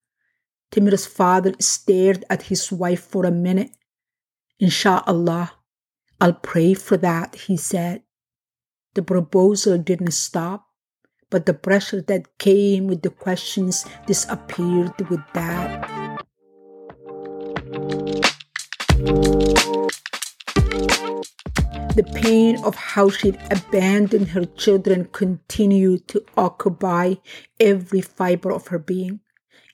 Timiro's 0.71 1.07
father 1.07 1.53
stared 1.59 2.25
at 2.31 2.43
his 2.43 2.71
wife 2.71 3.03
for 3.03 3.27
a 3.27 3.31
minute 3.31 3.71
Insha'Allah, 4.61 5.53
I'll 6.21 6.35
pray 6.35 6.75
for 6.75 6.99
that, 6.99 7.35
he 7.35 7.57
said. 7.57 8.03
The 8.95 9.03
proposal 9.03 9.79
didn't 9.79 10.13
stop, 10.13 10.67
but 11.31 11.47
the 11.47 11.55
pressure 11.55 12.03
that 12.03 12.37
came 12.39 12.87
with 12.87 13.01
the 13.01 13.11
questions 13.11 13.87
disappeared 14.07 15.09
with 15.09 15.23
that. 15.33 16.00
The 21.95 22.05
pain 22.15 22.63
of 22.65 22.75
how 22.75 23.11
she'd 23.11 23.39
abandoned 23.51 24.29
her 24.29 24.45
children 24.45 25.07
continued 25.13 26.07
to 26.09 26.25
occupy 26.37 27.15
every 27.59 28.01
fiber 28.01 28.53
of 28.53 28.69
her 28.69 28.79
being. 28.79 29.21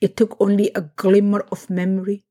It 0.01 0.17
took 0.17 0.35
only 0.39 0.71
a 0.73 0.81
glimmer 0.81 1.45
of 1.51 1.69
memory 1.69 2.25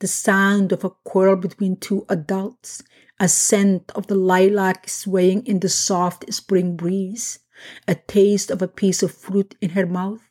the 0.00 0.08
sound 0.08 0.72
of 0.72 0.82
a 0.82 0.90
quarrel 0.90 1.36
between 1.36 1.76
two 1.76 2.06
adults, 2.08 2.82
a 3.20 3.28
scent 3.28 3.92
of 3.94 4.06
the 4.06 4.14
lilac 4.14 4.88
swaying 4.88 5.46
in 5.46 5.60
the 5.60 5.68
soft 5.68 6.32
spring 6.32 6.74
breeze, 6.74 7.38
a 7.86 7.94
taste 7.94 8.50
of 8.50 8.62
a 8.62 8.68
piece 8.68 9.02
of 9.02 9.12
fruit 9.12 9.54
in 9.60 9.70
her 9.70 9.86
mouth, 9.86 10.30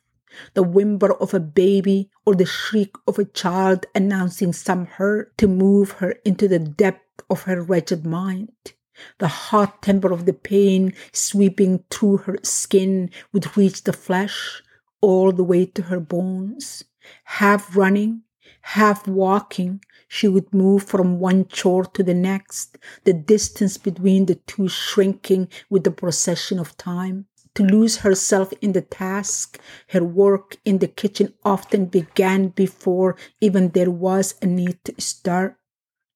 the 0.54 0.62
whimper 0.62 1.12
of 1.14 1.32
a 1.32 1.40
baby 1.40 2.10
or 2.26 2.34
the 2.34 2.44
shriek 2.44 2.96
of 3.06 3.18
a 3.18 3.24
child 3.24 3.86
announcing 3.94 4.52
some 4.52 4.86
hurt 4.86 5.38
to 5.38 5.46
move 5.46 5.92
her 5.92 6.16
into 6.24 6.48
the 6.48 6.58
depth 6.58 7.22
of 7.30 7.42
her 7.42 7.62
wretched 7.62 8.04
mind. 8.04 8.50
The 9.18 9.28
hot 9.28 9.82
temper 9.82 10.12
of 10.12 10.26
the 10.26 10.32
pain 10.32 10.94
sweeping 11.12 11.84
through 11.90 12.18
her 12.18 12.38
skin 12.42 13.10
would 13.32 13.56
reach 13.56 13.84
the 13.84 13.92
flesh 13.92 14.62
all 15.00 15.32
the 15.32 15.44
way 15.44 15.66
to 15.66 15.82
her 15.82 16.00
bones. 16.00 16.84
Half 17.24 17.76
running, 17.76 18.22
Half 18.62 19.08
walking, 19.08 19.82
she 20.06 20.28
would 20.28 20.52
move 20.52 20.84
from 20.84 21.18
one 21.18 21.46
chore 21.46 21.84
to 21.86 22.02
the 22.02 22.14
next, 22.14 22.78
the 23.04 23.12
distance 23.12 23.78
between 23.78 24.26
the 24.26 24.34
two 24.34 24.68
shrinking 24.68 25.48
with 25.68 25.84
the 25.84 25.90
procession 25.90 26.58
of 26.58 26.76
time. 26.76 27.26
To 27.54 27.64
lose 27.64 27.98
herself 27.98 28.52
in 28.60 28.72
the 28.72 28.82
task, 28.82 29.58
her 29.88 30.04
work 30.04 30.58
in 30.64 30.78
the 30.78 30.88
kitchen 30.88 31.34
often 31.44 31.86
began 31.86 32.48
before 32.48 33.16
even 33.40 33.70
there 33.70 33.90
was 33.90 34.34
a 34.40 34.46
need 34.46 34.84
to 34.84 35.00
start. 35.00 35.56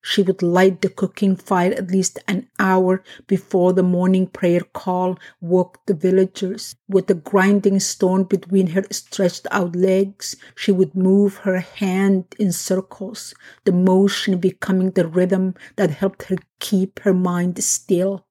She 0.07 0.21
would 0.21 0.43
light 0.43 0.83
the 0.83 0.91
cooking 0.91 1.35
fire 1.35 1.73
at 1.73 1.91
least 1.91 2.19
an 2.29 2.49
hour 2.59 3.03
before 3.27 3.73
the 3.73 3.83
morning 3.83 4.27
prayer 4.27 4.61
call 4.61 5.19
woke 5.41 5.79
the 5.87 5.95
villagers. 5.95 6.77
With 6.87 7.07
the 7.07 7.15
grinding 7.15 7.81
stone 7.81 8.25
between 8.25 8.67
her 8.69 8.85
stretched 8.91 9.47
out 9.51 9.75
legs, 9.75 10.37
she 10.55 10.73
would 10.73 10.95
move 10.95 11.39
her 11.39 11.61
hand 11.61 12.27
in 12.39 12.53
circles, 12.53 13.35
the 13.65 13.73
motion 13.73 14.37
becoming 14.37 14.91
the 14.91 15.09
rhythm 15.09 15.55
that 15.77 15.89
helped 15.89 16.25
her 16.25 16.37
keep 16.61 17.01
her 17.01 17.15
mind 17.15 17.65
still, 17.65 18.27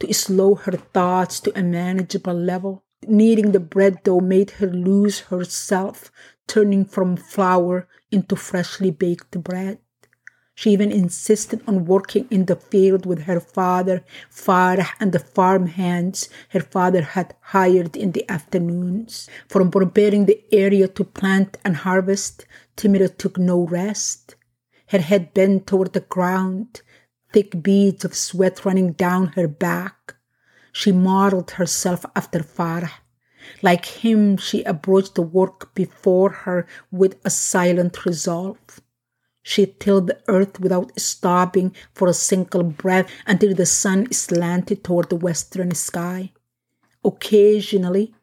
to 0.00 0.12
slow 0.12 0.56
her 0.56 0.72
thoughts 0.72 1.40
to 1.40 1.58
a 1.58 1.62
manageable 1.62 2.34
level. 2.34 2.84
Kneading 3.06 3.52
the 3.52 3.60
bread 3.60 4.02
dough 4.02 4.20
made 4.20 4.50
her 4.52 4.66
lose 4.66 5.20
herself, 5.20 6.12
turning 6.46 6.84
from 6.84 7.16
flour 7.16 7.88
into 8.10 8.36
freshly 8.36 8.90
baked 8.90 9.42
bread. 9.42 9.78
She 10.56 10.70
even 10.70 10.92
insisted 10.92 11.62
on 11.66 11.84
working 11.84 12.28
in 12.30 12.44
the 12.44 12.54
field 12.54 13.06
with 13.06 13.22
her 13.22 13.40
father, 13.40 14.04
Farah, 14.30 14.90
and 15.00 15.10
the 15.10 15.18
farm 15.18 15.66
hands 15.66 16.28
her 16.50 16.60
father 16.60 17.02
had 17.02 17.34
hired 17.40 17.96
in 17.96 18.12
the 18.12 18.24
afternoons. 18.30 19.28
From 19.48 19.72
preparing 19.72 20.26
the 20.26 20.44
area 20.52 20.86
to 20.86 21.04
plant 21.04 21.58
and 21.64 21.76
harvest, 21.76 22.46
Timiro 22.76 23.08
took 23.18 23.36
no 23.36 23.66
rest. 23.66 24.36
Her 24.88 24.98
head 24.98 25.34
bent 25.34 25.66
toward 25.66 25.92
the 25.92 26.00
ground, 26.00 26.82
thick 27.32 27.60
beads 27.60 28.04
of 28.04 28.14
sweat 28.14 28.64
running 28.64 28.92
down 28.92 29.28
her 29.34 29.48
back. 29.48 30.14
She 30.72 30.92
modeled 30.92 31.52
herself 31.52 32.04
after 32.14 32.40
Farah. 32.40 32.92
Like 33.60 33.84
him, 33.86 34.36
she 34.36 34.62
approached 34.62 35.16
the 35.16 35.22
work 35.22 35.74
before 35.74 36.30
her 36.30 36.66
with 36.92 37.16
a 37.24 37.30
silent 37.30 38.06
resolve. 38.06 38.80
She 39.46 39.66
tilled 39.66 40.06
the 40.06 40.20
earth 40.26 40.58
without 40.58 40.98
stopping 40.98 41.76
for 41.92 42.08
a 42.08 42.14
single 42.14 42.62
breath 42.62 43.10
until 43.26 43.54
the 43.54 43.66
sun 43.66 44.10
slanted 44.10 44.82
toward 44.82 45.10
the 45.10 45.16
western 45.16 45.74
sky. 45.74 46.32
Occasionally, 47.04 48.14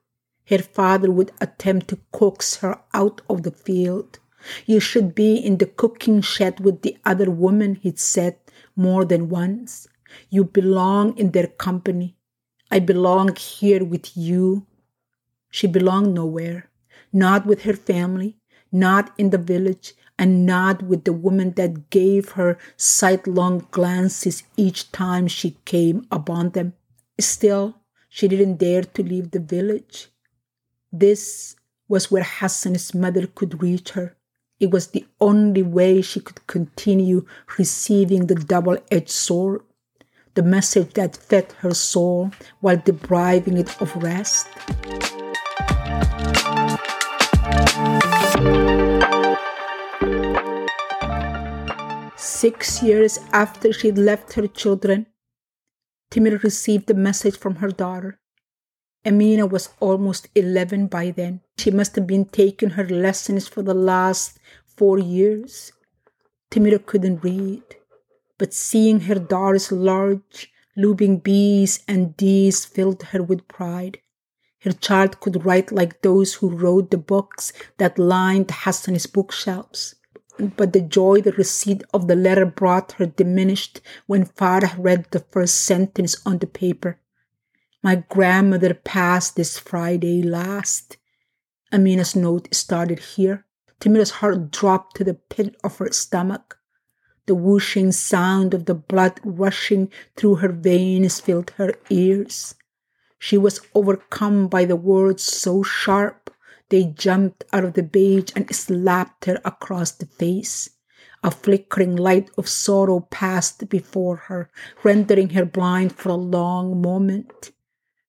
her 0.49 0.57
father 0.57 1.11
would 1.11 1.31
attempt 1.39 1.89
to 1.89 1.99
coax 2.11 2.55
her 2.57 2.81
out 2.91 3.21
of 3.29 3.43
the 3.43 3.51
field. 3.51 4.17
You 4.65 4.79
should 4.79 5.13
be 5.13 5.35
in 5.35 5.59
the 5.59 5.67
cooking 5.67 6.21
shed 6.21 6.59
with 6.59 6.81
the 6.81 6.97
other 7.05 7.29
women, 7.29 7.75
he'd 7.75 7.99
said 7.99 8.37
more 8.75 9.05
than 9.05 9.29
once. 9.29 9.87
You 10.31 10.43
belong 10.43 11.15
in 11.19 11.31
their 11.31 11.47
company. 11.47 12.15
I 12.71 12.79
belong 12.79 13.35
here 13.35 13.83
with 13.85 14.17
you. 14.17 14.65
She 15.51 15.67
belonged 15.67 16.15
nowhere, 16.15 16.71
not 17.13 17.45
with 17.45 17.61
her 17.61 17.75
family, 17.75 18.39
not 18.71 19.13
in 19.19 19.29
the 19.29 19.37
village, 19.37 19.93
and 20.21 20.45
not 20.45 20.83
with 20.83 21.03
the 21.03 21.11
woman 21.11 21.49
that 21.53 21.89
gave 21.89 22.33
her 22.33 22.55
sidelong 22.77 23.65
glances 23.71 24.43
each 24.55 24.91
time 24.91 25.27
she 25.27 25.57
came 25.65 26.05
upon 26.11 26.51
them. 26.51 26.73
Still, 27.19 27.77
she 28.07 28.27
didn't 28.27 28.57
dare 28.57 28.83
to 28.83 29.01
leave 29.01 29.31
the 29.31 29.39
village. 29.39 30.09
This 30.91 31.55
was 31.87 32.11
where 32.11 32.23
Hassan's 32.23 32.93
mother 32.93 33.25
could 33.25 33.63
reach 33.63 33.89
her. 33.91 34.15
It 34.59 34.69
was 34.69 34.89
the 34.89 35.07
only 35.19 35.63
way 35.63 36.03
she 36.03 36.19
could 36.19 36.45
continue 36.45 37.25
receiving 37.57 38.27
the 38.27 38.35
double 38.35 38.77
edged 38.91 39.09
sword, 39.09 39.61
the 40.35 40.43
message 40.43 40.93
that 40.93 41.17
fed 41.17 41.51
her 41.61 41.73
soul 41.73 42.29
while 42.59 42.77
depriving 42.77 43.57
it 43.57 43.81
of 43.81 43.95
rest. 43.95 44.47
Six 52.41 52.81
years 52.81 53.19
after 53.31 53.71
she'd 53.71 53.99
left 53.99 54.33
her 54.33 54.47
children, 54.47 55.05
Timir 56.09 56.41
received 56.41 56.89
a 56.89 56.95
message 56.95 57.37
from 57.37 57.57
her 57.57 57.67
daughter. 57.67 58.19
Amina 59.05 59.45
was 59.45 59.69
almost 59.79 60.27
11 60.33 60.87
by 60.87 61.11
then. 61.11 61.41
She 61.59 61.69
must 61.69 61.95
have 61.97 62.07
been 62.07 62.25
taking 62.25 62.71
her 62.71 62.87
lessons 62.89 63.47
for 63.47 63.61
the 63.61 63.75
last 63.75 64.39
four 64.65 64.97
years. 64.97 65.71
Timira 66.49 66.83
couldn't 66.83 67.23
read, 67.23 67.61
but 68.39 68.55
seeing 68.55 69.01
her 69.01 69.19
daughter's 69.19 69.71
large, 69.71 70.51
looping 70.75 71.19
B's 71.19 71.83
and 71.87 72.17
D's 72.17 72.65
filled 72.65 73.03
her 73.13 73.21
with 73.21 73.47
pride. 73.47 73.99
Her 74.61 74.71
child 74.71 75.19
could 75.19 75.45
write 75.45 75.71
like 75.71 76.01
those 76.01 76.33
who 76.33 76.49
wrote 76.49 76.89
the 76.89 76.97
books 76.97 77.53
that 77.77 77.99
lined 77.99 78.49
Hassan's 78.49 79.05
bookshelves. 79.05 79.93
But 80.41 80.73
the 80.73 80.81
joy 80.81 81.21
the 81.21 81.33
receipt 81.33 81.83
of 81.93 82.07
the 82.07 82.15
letter 82.15 82.45
brought 82.45 82.93
her 82.93 83.05
diminished 83.05 83.79
when 84.07 84.25
Farah 84.25 84.75
read 84.77 85.05
the 85.11 85.19
first 85.19 85.61
sentence 85.61 86.15
on 86.25 86.39
the 86.39 86.47
paper. 86.47 86.99
My 87.83 88.03
grandmother 88.09 88.73
passed 88.73 89.35
this 89.35 89.59
Friday 89.59 90.23
last. 90.23 90.97
Amina's 91.71 92.15
note 92.15 92.47
started 92.53 92.99
here. 92.99 93.45
Timira's 93.79 94.11
heart 94.11 94.51
dropped 94.51 94.95
to 94.95 95.03
the 95.03 95.13
pit 95.13 95.55
of 95.63 95.77
her 95.77 95.91
stomach. 95.91 96.57
The 97.27 97.35
whooshing 97.35 97.91
sound 97.91 98.55
of 98.55 98.65
the 98.65 98.73
blood 98.73 99.19
rushing 99.23 99.91
through 100.15 100.35
her 100.35 100.51
veins 100.51 101.19
filled 101.19 101.51
her 101.57 101.73
ears. 101.91 102.55
She 103.19 103.37
was 103.37 103.61
overcome 103.75 104.47
by 104.47 104.65
the 104.65 104.75
words 104.75 105.21
so 105.21 105.61
sharp 105.61 106.33
they 106.71 106.85
jumped 106.85 107.43
out 107.51 107.65
of 107.65 107.73
the 107.73 107.83
page 107.83 108.31
and 108.35 108.55
slapped 108.55 109.25
her 109.25 109.39
across 109.43 109.91
the 109.91 110.05
face. 110.05 110.69
A 111.21 111.29
flickering 111.29 111.95
light 111.95 112.31
of 112.37 112.47
sorrow 112.47 113.01
passed 113.11 113.69
before 113.69 114.15
her, 114.27 114.49
rendering 114.83 115.31
her 115.31 115.45
blind 115.45 115.91
for 115.91 116.09
a 116.09 116.15
long 116.15 116.81
moment. 116.81 117.51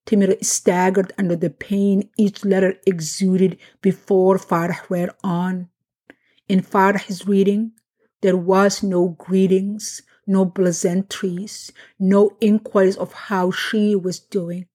Timur 0.07 0.37
staggered 0.41 1.13
under 1.19 1.37
the 1.37 1.51
pain 1.51 2.09
each 2.17 2.45
letter 2.45 2.75
exuded 2.87 3.59
before 3.83 4.39
Farah 4.39 4.89
read 4.89 5.11
on. 5.23 5.69
In 6.49 6.63
Farah's 6.63 7.27
reading, 7.27 7.73
there 8.21 8.37
was 8.37 8.83
no 8.83 9.09
greetings, 9.09 10.03
no 10.27 10.47
pleasantries, 10.47 11.73
no 11.99 12.37
inquiries 12.41 12.97
of 12.97 13.13
how 13.13 13.51
she 13.51 13.97
was 13.97 14.21
doing. 14.21 14.67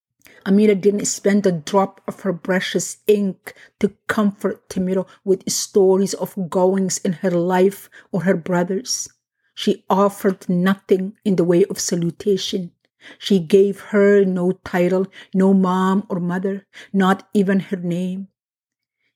Amina 0.46 0.76
didn't 0.76 1.06
spend 1.06 1.46
a 1.46 1.52
drop 1.52 2.02
of 2.08 2.22
her 2.22 2.34
precious 2.34 2.98
ink 3.08 3.54
to 3.80 3.94
comfort 4.08 4.70
Timiro 4.70 5.08
with 5.24 5.50
stories 5.50 6.14
of 6.14 6.50
goings 6.50 6.98
in 7.00 7.14
her 7.14 7.32
life 7.32 7.90
or 8.12 8.24
her 8.24 8.36
brother's. 8.36 9.10
She 9.56 9.86
offered 9.90 10.48
nothing 10.48 11.18
in 11.26 11.36
the 11.36 11.44
way 11.44 11.66
of 11.66 11.80
salutation. 11.80 12.72
She 13.18 13.40
gave 13.40 13.80
her 13.92 14.24
no 14.24 14.52
title, 14.64 15.08
no 15.34 15.54
mom 15.54 16.06
or 16.10 16.20
mother, 16.20 16.68
not 16.94 17.28
even 17.34 17.60
her 17.60 17.78
name. 17.78 18.28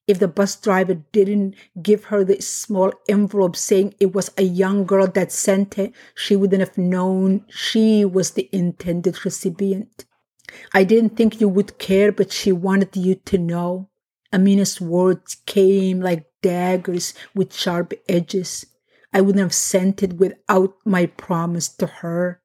If 0.08 0.20
the 0.20 0.28
bus 0.28 0.56
driver 0.60 0.96
didn't 1.12 1.56
give 1.82 2.06
her 2.06 2.24
the 2.24 2.42
small 2.42 2.92
envelope 3.08 3.56
saying 3.56 3.94
it 4.00 4.14
was 4.14 4.32
a 4.38 4.44
young 4.44 4.86
girl 4.86 5.08
that 5.08 5.32
sent 5.32 5.78
it, 5.78 5.94
she 6.16 6.36
wouldn't 6.36 6.60
have 6.60 6.78
known 6.78 7.46
she 7.50 8.04
was 8.04 8.32
the 8.32 8.50
intended 8.52 9.24
recipient. 9.24 10.06
I 10.74 10.84
didn't 10.84 11.16
think 11.16 11.40
you 11.40 11.50
would 11.50 11.78
care, 11.78 12.12
but 12.12 12.32
she 12.32 12.52
wanted 12.52 12.96
you 12.96 13.16
to 13.16 13.38
know. 13.38 13.90
Amina's 14.34 14.80
words 14.80 15.36
came 15.46 16.00
like 16.00 16.26
daggers 16.42 17.14
with 17.36 17.54
sharp 17.54 17.94
edges. 18.08 18.66
I 19.14 19.22
wouldn't 19.22 19.42
have 19.42 19.54
sent 19.54 20.04
it 20.04 20.14
without 20.14 20.76
my 20.86 21.06
promise 21.06 21.68
to 21.76 21.88
her. 21.88 22.42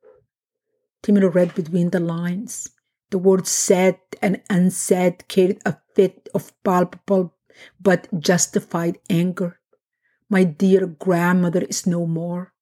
Timur 1.02 1.30
read 1.30 1.54
between 1.54 1.90
the 1.90 2.00
lines. 2.00 2.68
The 3.10 3.18
words 3.18 3.50
said 3.50 3.98
and 4.20 4.42
unsaid 4.50 5.28
carried 5.28 5.60
a 5.64 5.76
fit 5.94 6.28
of 6.34 6.52
palpable 6.64 7.34
but 7.80 8.08
justified 8.18 8.98
anger. 9.08 9.60
My 10.28 10.42
dear 10.42 10.86
grandmother 10.86 11.62
is 11.62 11.86
no 11.86 12.06
more 12.06 12.52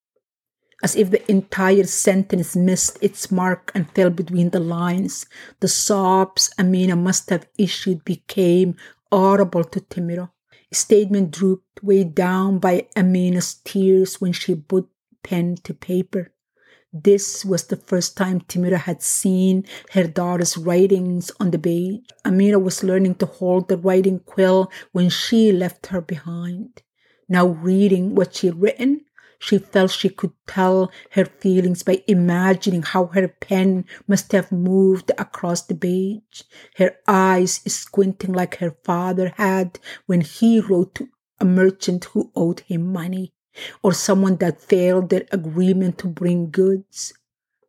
as 0.84 0.94
if 0.94 1.10
the 1.10 1.30
entire 1.30 1.84
sentence 1.84 2.54
missed 2.54 2.98
its 3.00 3.32
mark 3.32 3.72
and 3.74 3.90
fell 3.92 4.10
between 4.10 4.50
the 4.50 4.60
lines. 4.60 5.24
The 5.60 5.68
sobs 5.68 6.52
Amina 6.58 6.94
must 6.94 7.30
have 7.30 7.48
issued 7.56 8.04
became 8.04 8.76
audible 9.10 9.64
to 9.64 9.80
Timiro. 9.80 10.30
Statement 10.70 11.30
drooped, 11.30 11.82
weighed 11.82 12.14
down 12.14 12.58
by 12.58 12.86
Amina's 12.94 13.54
tears 13.64 14.20
when 14.20 14.32
she 14.32 14.54
put 14.54 14.86
pen 15.22 15.56
to 15.64 15.72
paper. 15.72 16.32
This 16.92 17.46
was 17.46 17.66
the 17.66 17.76
first 17.76 18.14
time 18.14 18.42
Timira 18.42 18.78
had 18.78 19.00
seen 19.00 19.64
her 19.92 20.06
daughter's 20.06 20.58
writings 20.58 21.32
on 21.40 21.50
the 21.50 21.58
page. 21.58 22.04
Amina 22.26 22.58
was 22.58 22.84
learning 22.84 23.14
to 23.16 23.26
hold 23.26 23.68
the 23.68 23.78
writing 23.78 24.18
quill 24.18 24.70
when 24.92 25.08
she 25.08 25.50
left 25.50 25.86
her 25.86 26.02
behind. 26.02 26.82
Now 27.26 27.46
reading 27.46 28.14
what 28.14 28.34
she'd 28.34 28.56
written, 28.56 29.00
she 29.38 29.58
felt 29.58 29.90
she 29.90 30.08
could 30.08 30.32
tell 30.46 30.90
her 31.10 31.24
feelings 31.24 31.82
by 31.82 32.02
imagining 32.06 32.82
how 32.82 33.06
her 33.06 33.28
pen 33.28 33.84
must 34.06 34.32
have 34.32 34.50
moved 34.52 35.10
across 35.18 35.62
the 35.62 35.74
page, 35.74 36.44
her 36.76 36.96
eyes 37.06 37.60
squinting 37.66 38.32
like 38.32 38.56
her 38.56 38.76
father 38.84 39.32
had 39.36 39.78
when 40.06 40.20
he 40.20 40.60
wrote 40.60 40.94
to 40.94 41.08
a 41.40 41.44
merchant 41.44 42.04
who 42.06 42.30
owed 42.34 42.60
him 42.60 42.92
money, 42.92 43.32
or 43.82 43.92
someone 43.92 44.36
that 44.36 44.60
failed 44.60 45.10
their 45.10 45.26
agreement 45.32 45.98
to 45.98 46.06
bring 46.06 46.50
goods. 46.50 47.12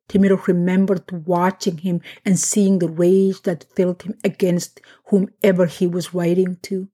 Timiro 0.08 0.46
remembered 0.46 1.26
watching 1.26 1.80
him 1.80 2.02
and 2.24 2.38
seeing 2.38 2.80
the 2.80 2.88
rage 2.88 3.42
that 3.42 3.66
filled 3.76 4.04
him 4.04 4.16
against 4.24 4.80
whomever 5.06 5.66
he 5.66 5.88
was 5.88 6.14
writing 6.14 6.58
to. 6.64 6.90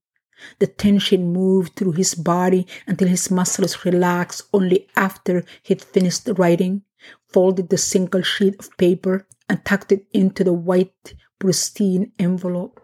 The 0.60 0.68
tension 0.68 1.34
moved 1.34 1.76
through 1.76 1.94
his 1.94 2.16
body 2.16 2.68
until 2.88 3.08
his 3.08 3.30
muscles 3.30 3.86
relaxed 3.86 4.44
only 4.54 4.88
after 4.96 5.44
he'd 5.64 5.82
finished 5.82 6.30
writing, 6.38 6.84
folded 7.28 7.70
the 7.70 7.78
single 7.78 8.22
sheet 8.22 8.56
of 8.60 8.78
paper, 8.78 9.28
and 9.50 9.64
tucked 9.66 9.92
it 9.92 10.06
into 10.14 10.44
the 10.44 10.54
white, 10.54 11.14
pristine 11.40 12.12
envelope. 12.18 12.80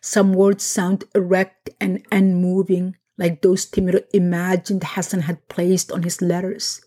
Some 0.00 0.32
words 0.32 0.64
sound 0.64 1.04
erect 1.14 1.70
and 1.80 2.04
unmoving, 2.12 2.96
like 3.18 3.42
those 3.42 3.64
Timur 3.64 4.00
imagined 4.12 4.84
Hassan 4.84 5.20
had 5.20 5.48
placed 5.48 5.92
on 5.92 6.02
his 6.02 6.20
letters 6.20 6.83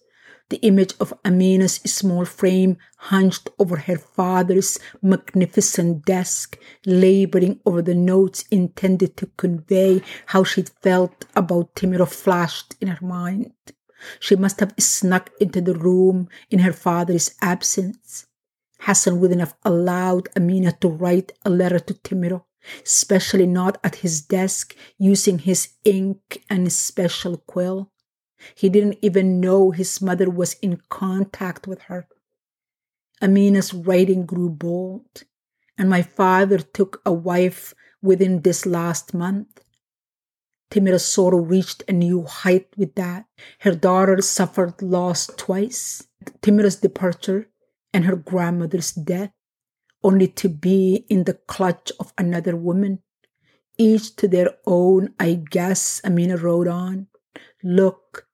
the 0.49 0.57
image 0.57 0.93
of 0.99 1.13
Amina's 1.25 1.75
small 1.86 2.23
frame 2.25 2.77
hunched 2.97 3.49
over 3.60 3.77
her 3.77 3.97
father's 3.97 4.79
magnificent 5.01 6.05
desk, 6.05 6.57
laboring 6.86 7.60
over 7.65 7.81
the 7.81 7.95
notes 7.95 8.45
intended 8.49 9.17
to 9.17 9.27
convey 9.38 10.01
how 10.27 10.43
she 10.43 10.63
felt 10.81 11.25
about 11.36 11.75
Timiro 11.75 12.07
flashed 12.07 12.75
in 12.79 12.88
her 12.88 13.05
mind. 13.05 13.51
She 14.19 14.36
must 14.36 14.60
have 14.60 14.73
snuck 14.79 15.31
into 15.41 15.60
the 15.60 15.73
room 15.73 16.29
in 16.49 16.60
her 16.60 16.73
father's 16.73 17.31
absence. 17.41 18.27
Hassan 18.79 19.19
wouldn't 19.19 19.41
have 19.41 19.55
allowed 19.63 20.29
Amina 20.38 20.71
to 20.81 20.88
write 20.88 21.31
a 21.43 21.49
letter 21.49 21.79
to 21.79 21.93
Timiro, 21.93 22.43
especially 22.86 23.47
not 23.47 23.79
at 23.83 23.95
his 23.95 24.21
desk 24.21 24.75
using 24.97 25.39
his 25.39 25.69
ink 25.83 26.43
and 26.49 26.71
special 26.71 27.38
quill. 27.38 27.91
He 28.56 28.69
didn't 28.69 29.00
even 29.02 29.39
know 29.39 29.71
his 29.71 30.02
mother 30.02 30.30
was 30.30 30.54
in 30.62 30.82
contact 30.89 31.67
with 31.67 31.82
her. 31.84 32.08
Amina's 33.21 33.73
writing 33.73 34.26
grew 34.26 34.50
bold, 34.50 35.23
and 35.78 35.89
my 35.89 36.02
father 36.02 36.60
took 36.60 37.02
a 37.06 37.13
wife 37.13 37.73
within 38.02 38.41
this 38.41 38.65
last 38.65 39.13
month. 39.13 39.63
Timira's 40.69 41.06
sorrow 41.06 41.39
reached 41.39 41.84
a 41.88 41.93
new 41.93 42.23
height 42.23 42.67
with 42.78 42.95
that. 42.95 43.26
Her 43.60 43.73
daughter 43.73 44.21
suffered 44.21 44.82
loss 44.82 45.28
twice 45.38 46.08
Timira's 46.41 46.76
departure 46.76 47.50
and 47.93 48.06
her 48.06 48.15
grandmother's 48.15 48.91
death, 48.91 49.32
only 50.04 50.28
to 50.28 50.50
be 50.50 51.06
in 51.10 51.23
the 51.23 51.34
clutch 51.34 51.91
of 52.00 52.13
another 52.17 52.56
woman. 52.56 53.00
Each 53.78 54.15
to 54.17 54.28
their 54.28 54.58
own, 54.65 55.13
I 55.19 55.36
guess, 55.36 56.02
Amina 56.04 56.38
wrote 56.38 56.67
on. 56.67 57.08
Look, 57.63 58.27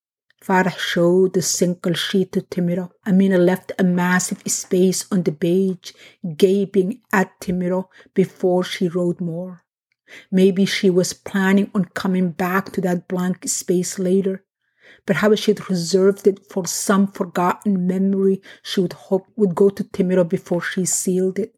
Farah 0.44 0.78
showed 0.78 1.34
the 1.34 1.42
single 1.42 1.94
sheet 1.94 2.34
to 2.34 2.42
Timiro. 2.42 2.92
Amina 3.08 3.38
left 3.38 3.72
a 3.80 3.84
massive 3.84 4.42
space 4.46 5.06
on 5.10 5.24
the 5.24 5.32
page, 5.32 5.94
gaping 6.36 7.00
at 7.14 7.40
Timiro 7.40 7.88
before 8.14 8.64
she 8.64 8.90
wrote 8.90 9.22
more. 9.22 9.64
Maybe 10.30 10.66
she 10.66 10.90
was 10.90 11.14
planning 11.14 11.72
on 11.74 11.86
coming 11.86 12.32
back 12.32 12.74
to 12.74 12.82
that 12.82 13.08
blank 13.08 13.48
space 13.48 13.98
later. 13.98 14.44
Perhaps 15.06 15.40
she'd 15.40 15.70
reserved 15.70 16.28
it 16.28 16.46
for 16.52 16.68
some 16.68 17.08
forgotten 17.08 17.88
memory 17.88 18.42
she 18.62 18.82
would 18.82 18.94
hope 18.94 19.28
would 19.38 19.56
go 19.56 19.70
to 19.70 19.84
Timiro 19.84 20.28
before 20.28 20.62
she 20.62 20.84
sealed 20.84 21.40
it. 21.40 21.56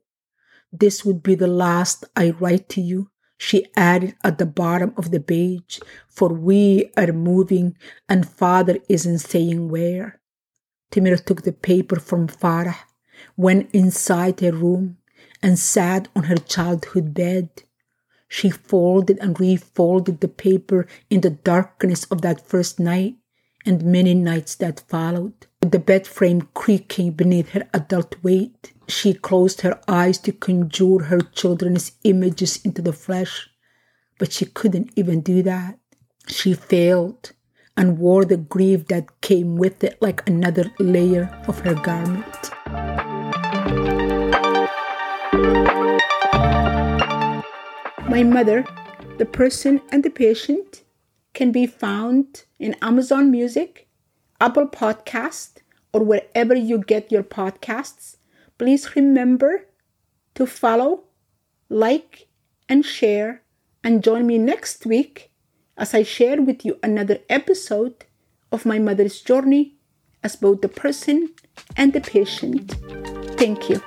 This 0.72 1.04
would 1.04 1.24
be 1.24 1.34
the 1.34 1.48
last 1.48 2.06
I 2.16 2.32
write 2.32 2.70
to 2.70 2.82
you, 2.82 3.10
she 3.38 3.66
added 3.76 4.16
at 4.24 4.38
the 4.38 4.46
bottom 4.46 4.94
of 4.98 5.12
the 5.12 5.20
page, 5.20 5.80
for 6.08 6.30
we 6.30 6.92
are 6.96 7.12
moving 7.12 7.76
and 8.08 8.28
father 8.28 8.78
isn't 8.90 9.20
saying 9.20 9.70
where. 9.70 10.20
Timur 10.92 11.18
took 11.18 11.42
the 11.42 11.52
paper 11.52 12.00
from 12.00 12.28
Farah, 12.28 12.78
went 13.36 13.70
inside 13.74 14.40
her 14.40 14.52
room, 14.52 14.98
and 15.42 15.60
sat 15.60 16.08
on 16.16 16.24
her 16.24 16.38
childhood 16.38 17.14
bed. 17.14 17.50
She 18.28 18.50
folded 18.50 19.20
and 19.20 19.40
refolded 19.40 20.22
the 20.22 20.28
paper 20.28 20.88
in 21.10 21.22
the 21.22 21.30
darkness 21.30 22.06
of 22.06 22.22
that 22.22 22.48
first 22.48 22.80
night 22.80 23.16
and 23.66 23.84
many 23.84 24.14
nights 24.14 24.56
that 24.56 24.80
followed. 24.88 25.48
The 25.72 25.80
bed 25.80 26.06
frame 26.08 26.48
creaking 26.54 27.12
beneath 27.12 27.50
her 27.50 27.68
adult 27.74 28.16
weight. 28.24 28.74
She 28.88 29.14
closed 29.14 29.62
her 29.62 29.80
eyes 29.88 30.18
to 30.20 30.32
conjure 30.32 31.06
her 31.06 31.22
children's 31.22 31.94
images 32.04 32.64
into 32.66 32.82
the 32.82 32.94
flesh, 32.94 33.50
but 34.20 34.32
she 34.32 34.46
couldn't 34.46 34.92
even 34.96 35.22
do 35.22 35.42
that. 35.44 35.80
She 36.28 36.54
failed 36.54 37.32
and 37.78 37.98
wore 37.98 38.26
the 38.26 38.38
grief 38.38 38.88
that 38.88 39.22
came 39.22 39.58
with 39.58 39.84
it 39.84 40.02
like 40.02 40.28
another 40.28 40.72
layer 40.80 41.30
of 41.48 41.60
her 41.60 41.74
garment. 41.74 42.52
My 48.08 48.24
mother, 48.24 48.64
the 49.18 49.26
person 49.26 49.82
and 49.92 50.04
the 50.04 50.10
patient, 50.10 50.84
can 51.34 51.52
be 51.52 51.66
found 51.68 52.46
in 52.60 52.76
Amazon 52.82 53.30
Music, 53.30 53.85
Apple 54.46 54.68
Podcast, 54.68 55.64
or 55.92 56.04
wherever 56.04 56.54
you 56.54 56.78
get 56.78 57.12
your 57.12 57.24
podcasts. 57.24 58.18
Please 58.60 58.96
remember 58.96 59.66
to 60.36 60.46
follow, 60.46 61.06
like, 61.68 62.28
and 62.70 62.86
share, 62.86 63.42
and 63.84 64.04
join 64.04 64.28
me 64.28 64.38
next 64.38 64.86
week 64.86 65.32
as 65.76 65.96
I 65.96 66.04
share 66.04 66.44
with 66.44 66.64
you 66.64 66.78
another 66.84 67.22
episode 67.28 68.06
of 68.52 68.68
my 68.68 68.78
mother's 68.78 69.20
journey 69.20 69.78
as 70.24 70.36
both 70.36 70.62
the 70.62 70.70
person 70.70 71.34
and 71.76 71.94
the 71.94 72.02
patient. 72.02 72.76
Thank 73.40 73.68
you. 73.68 73.82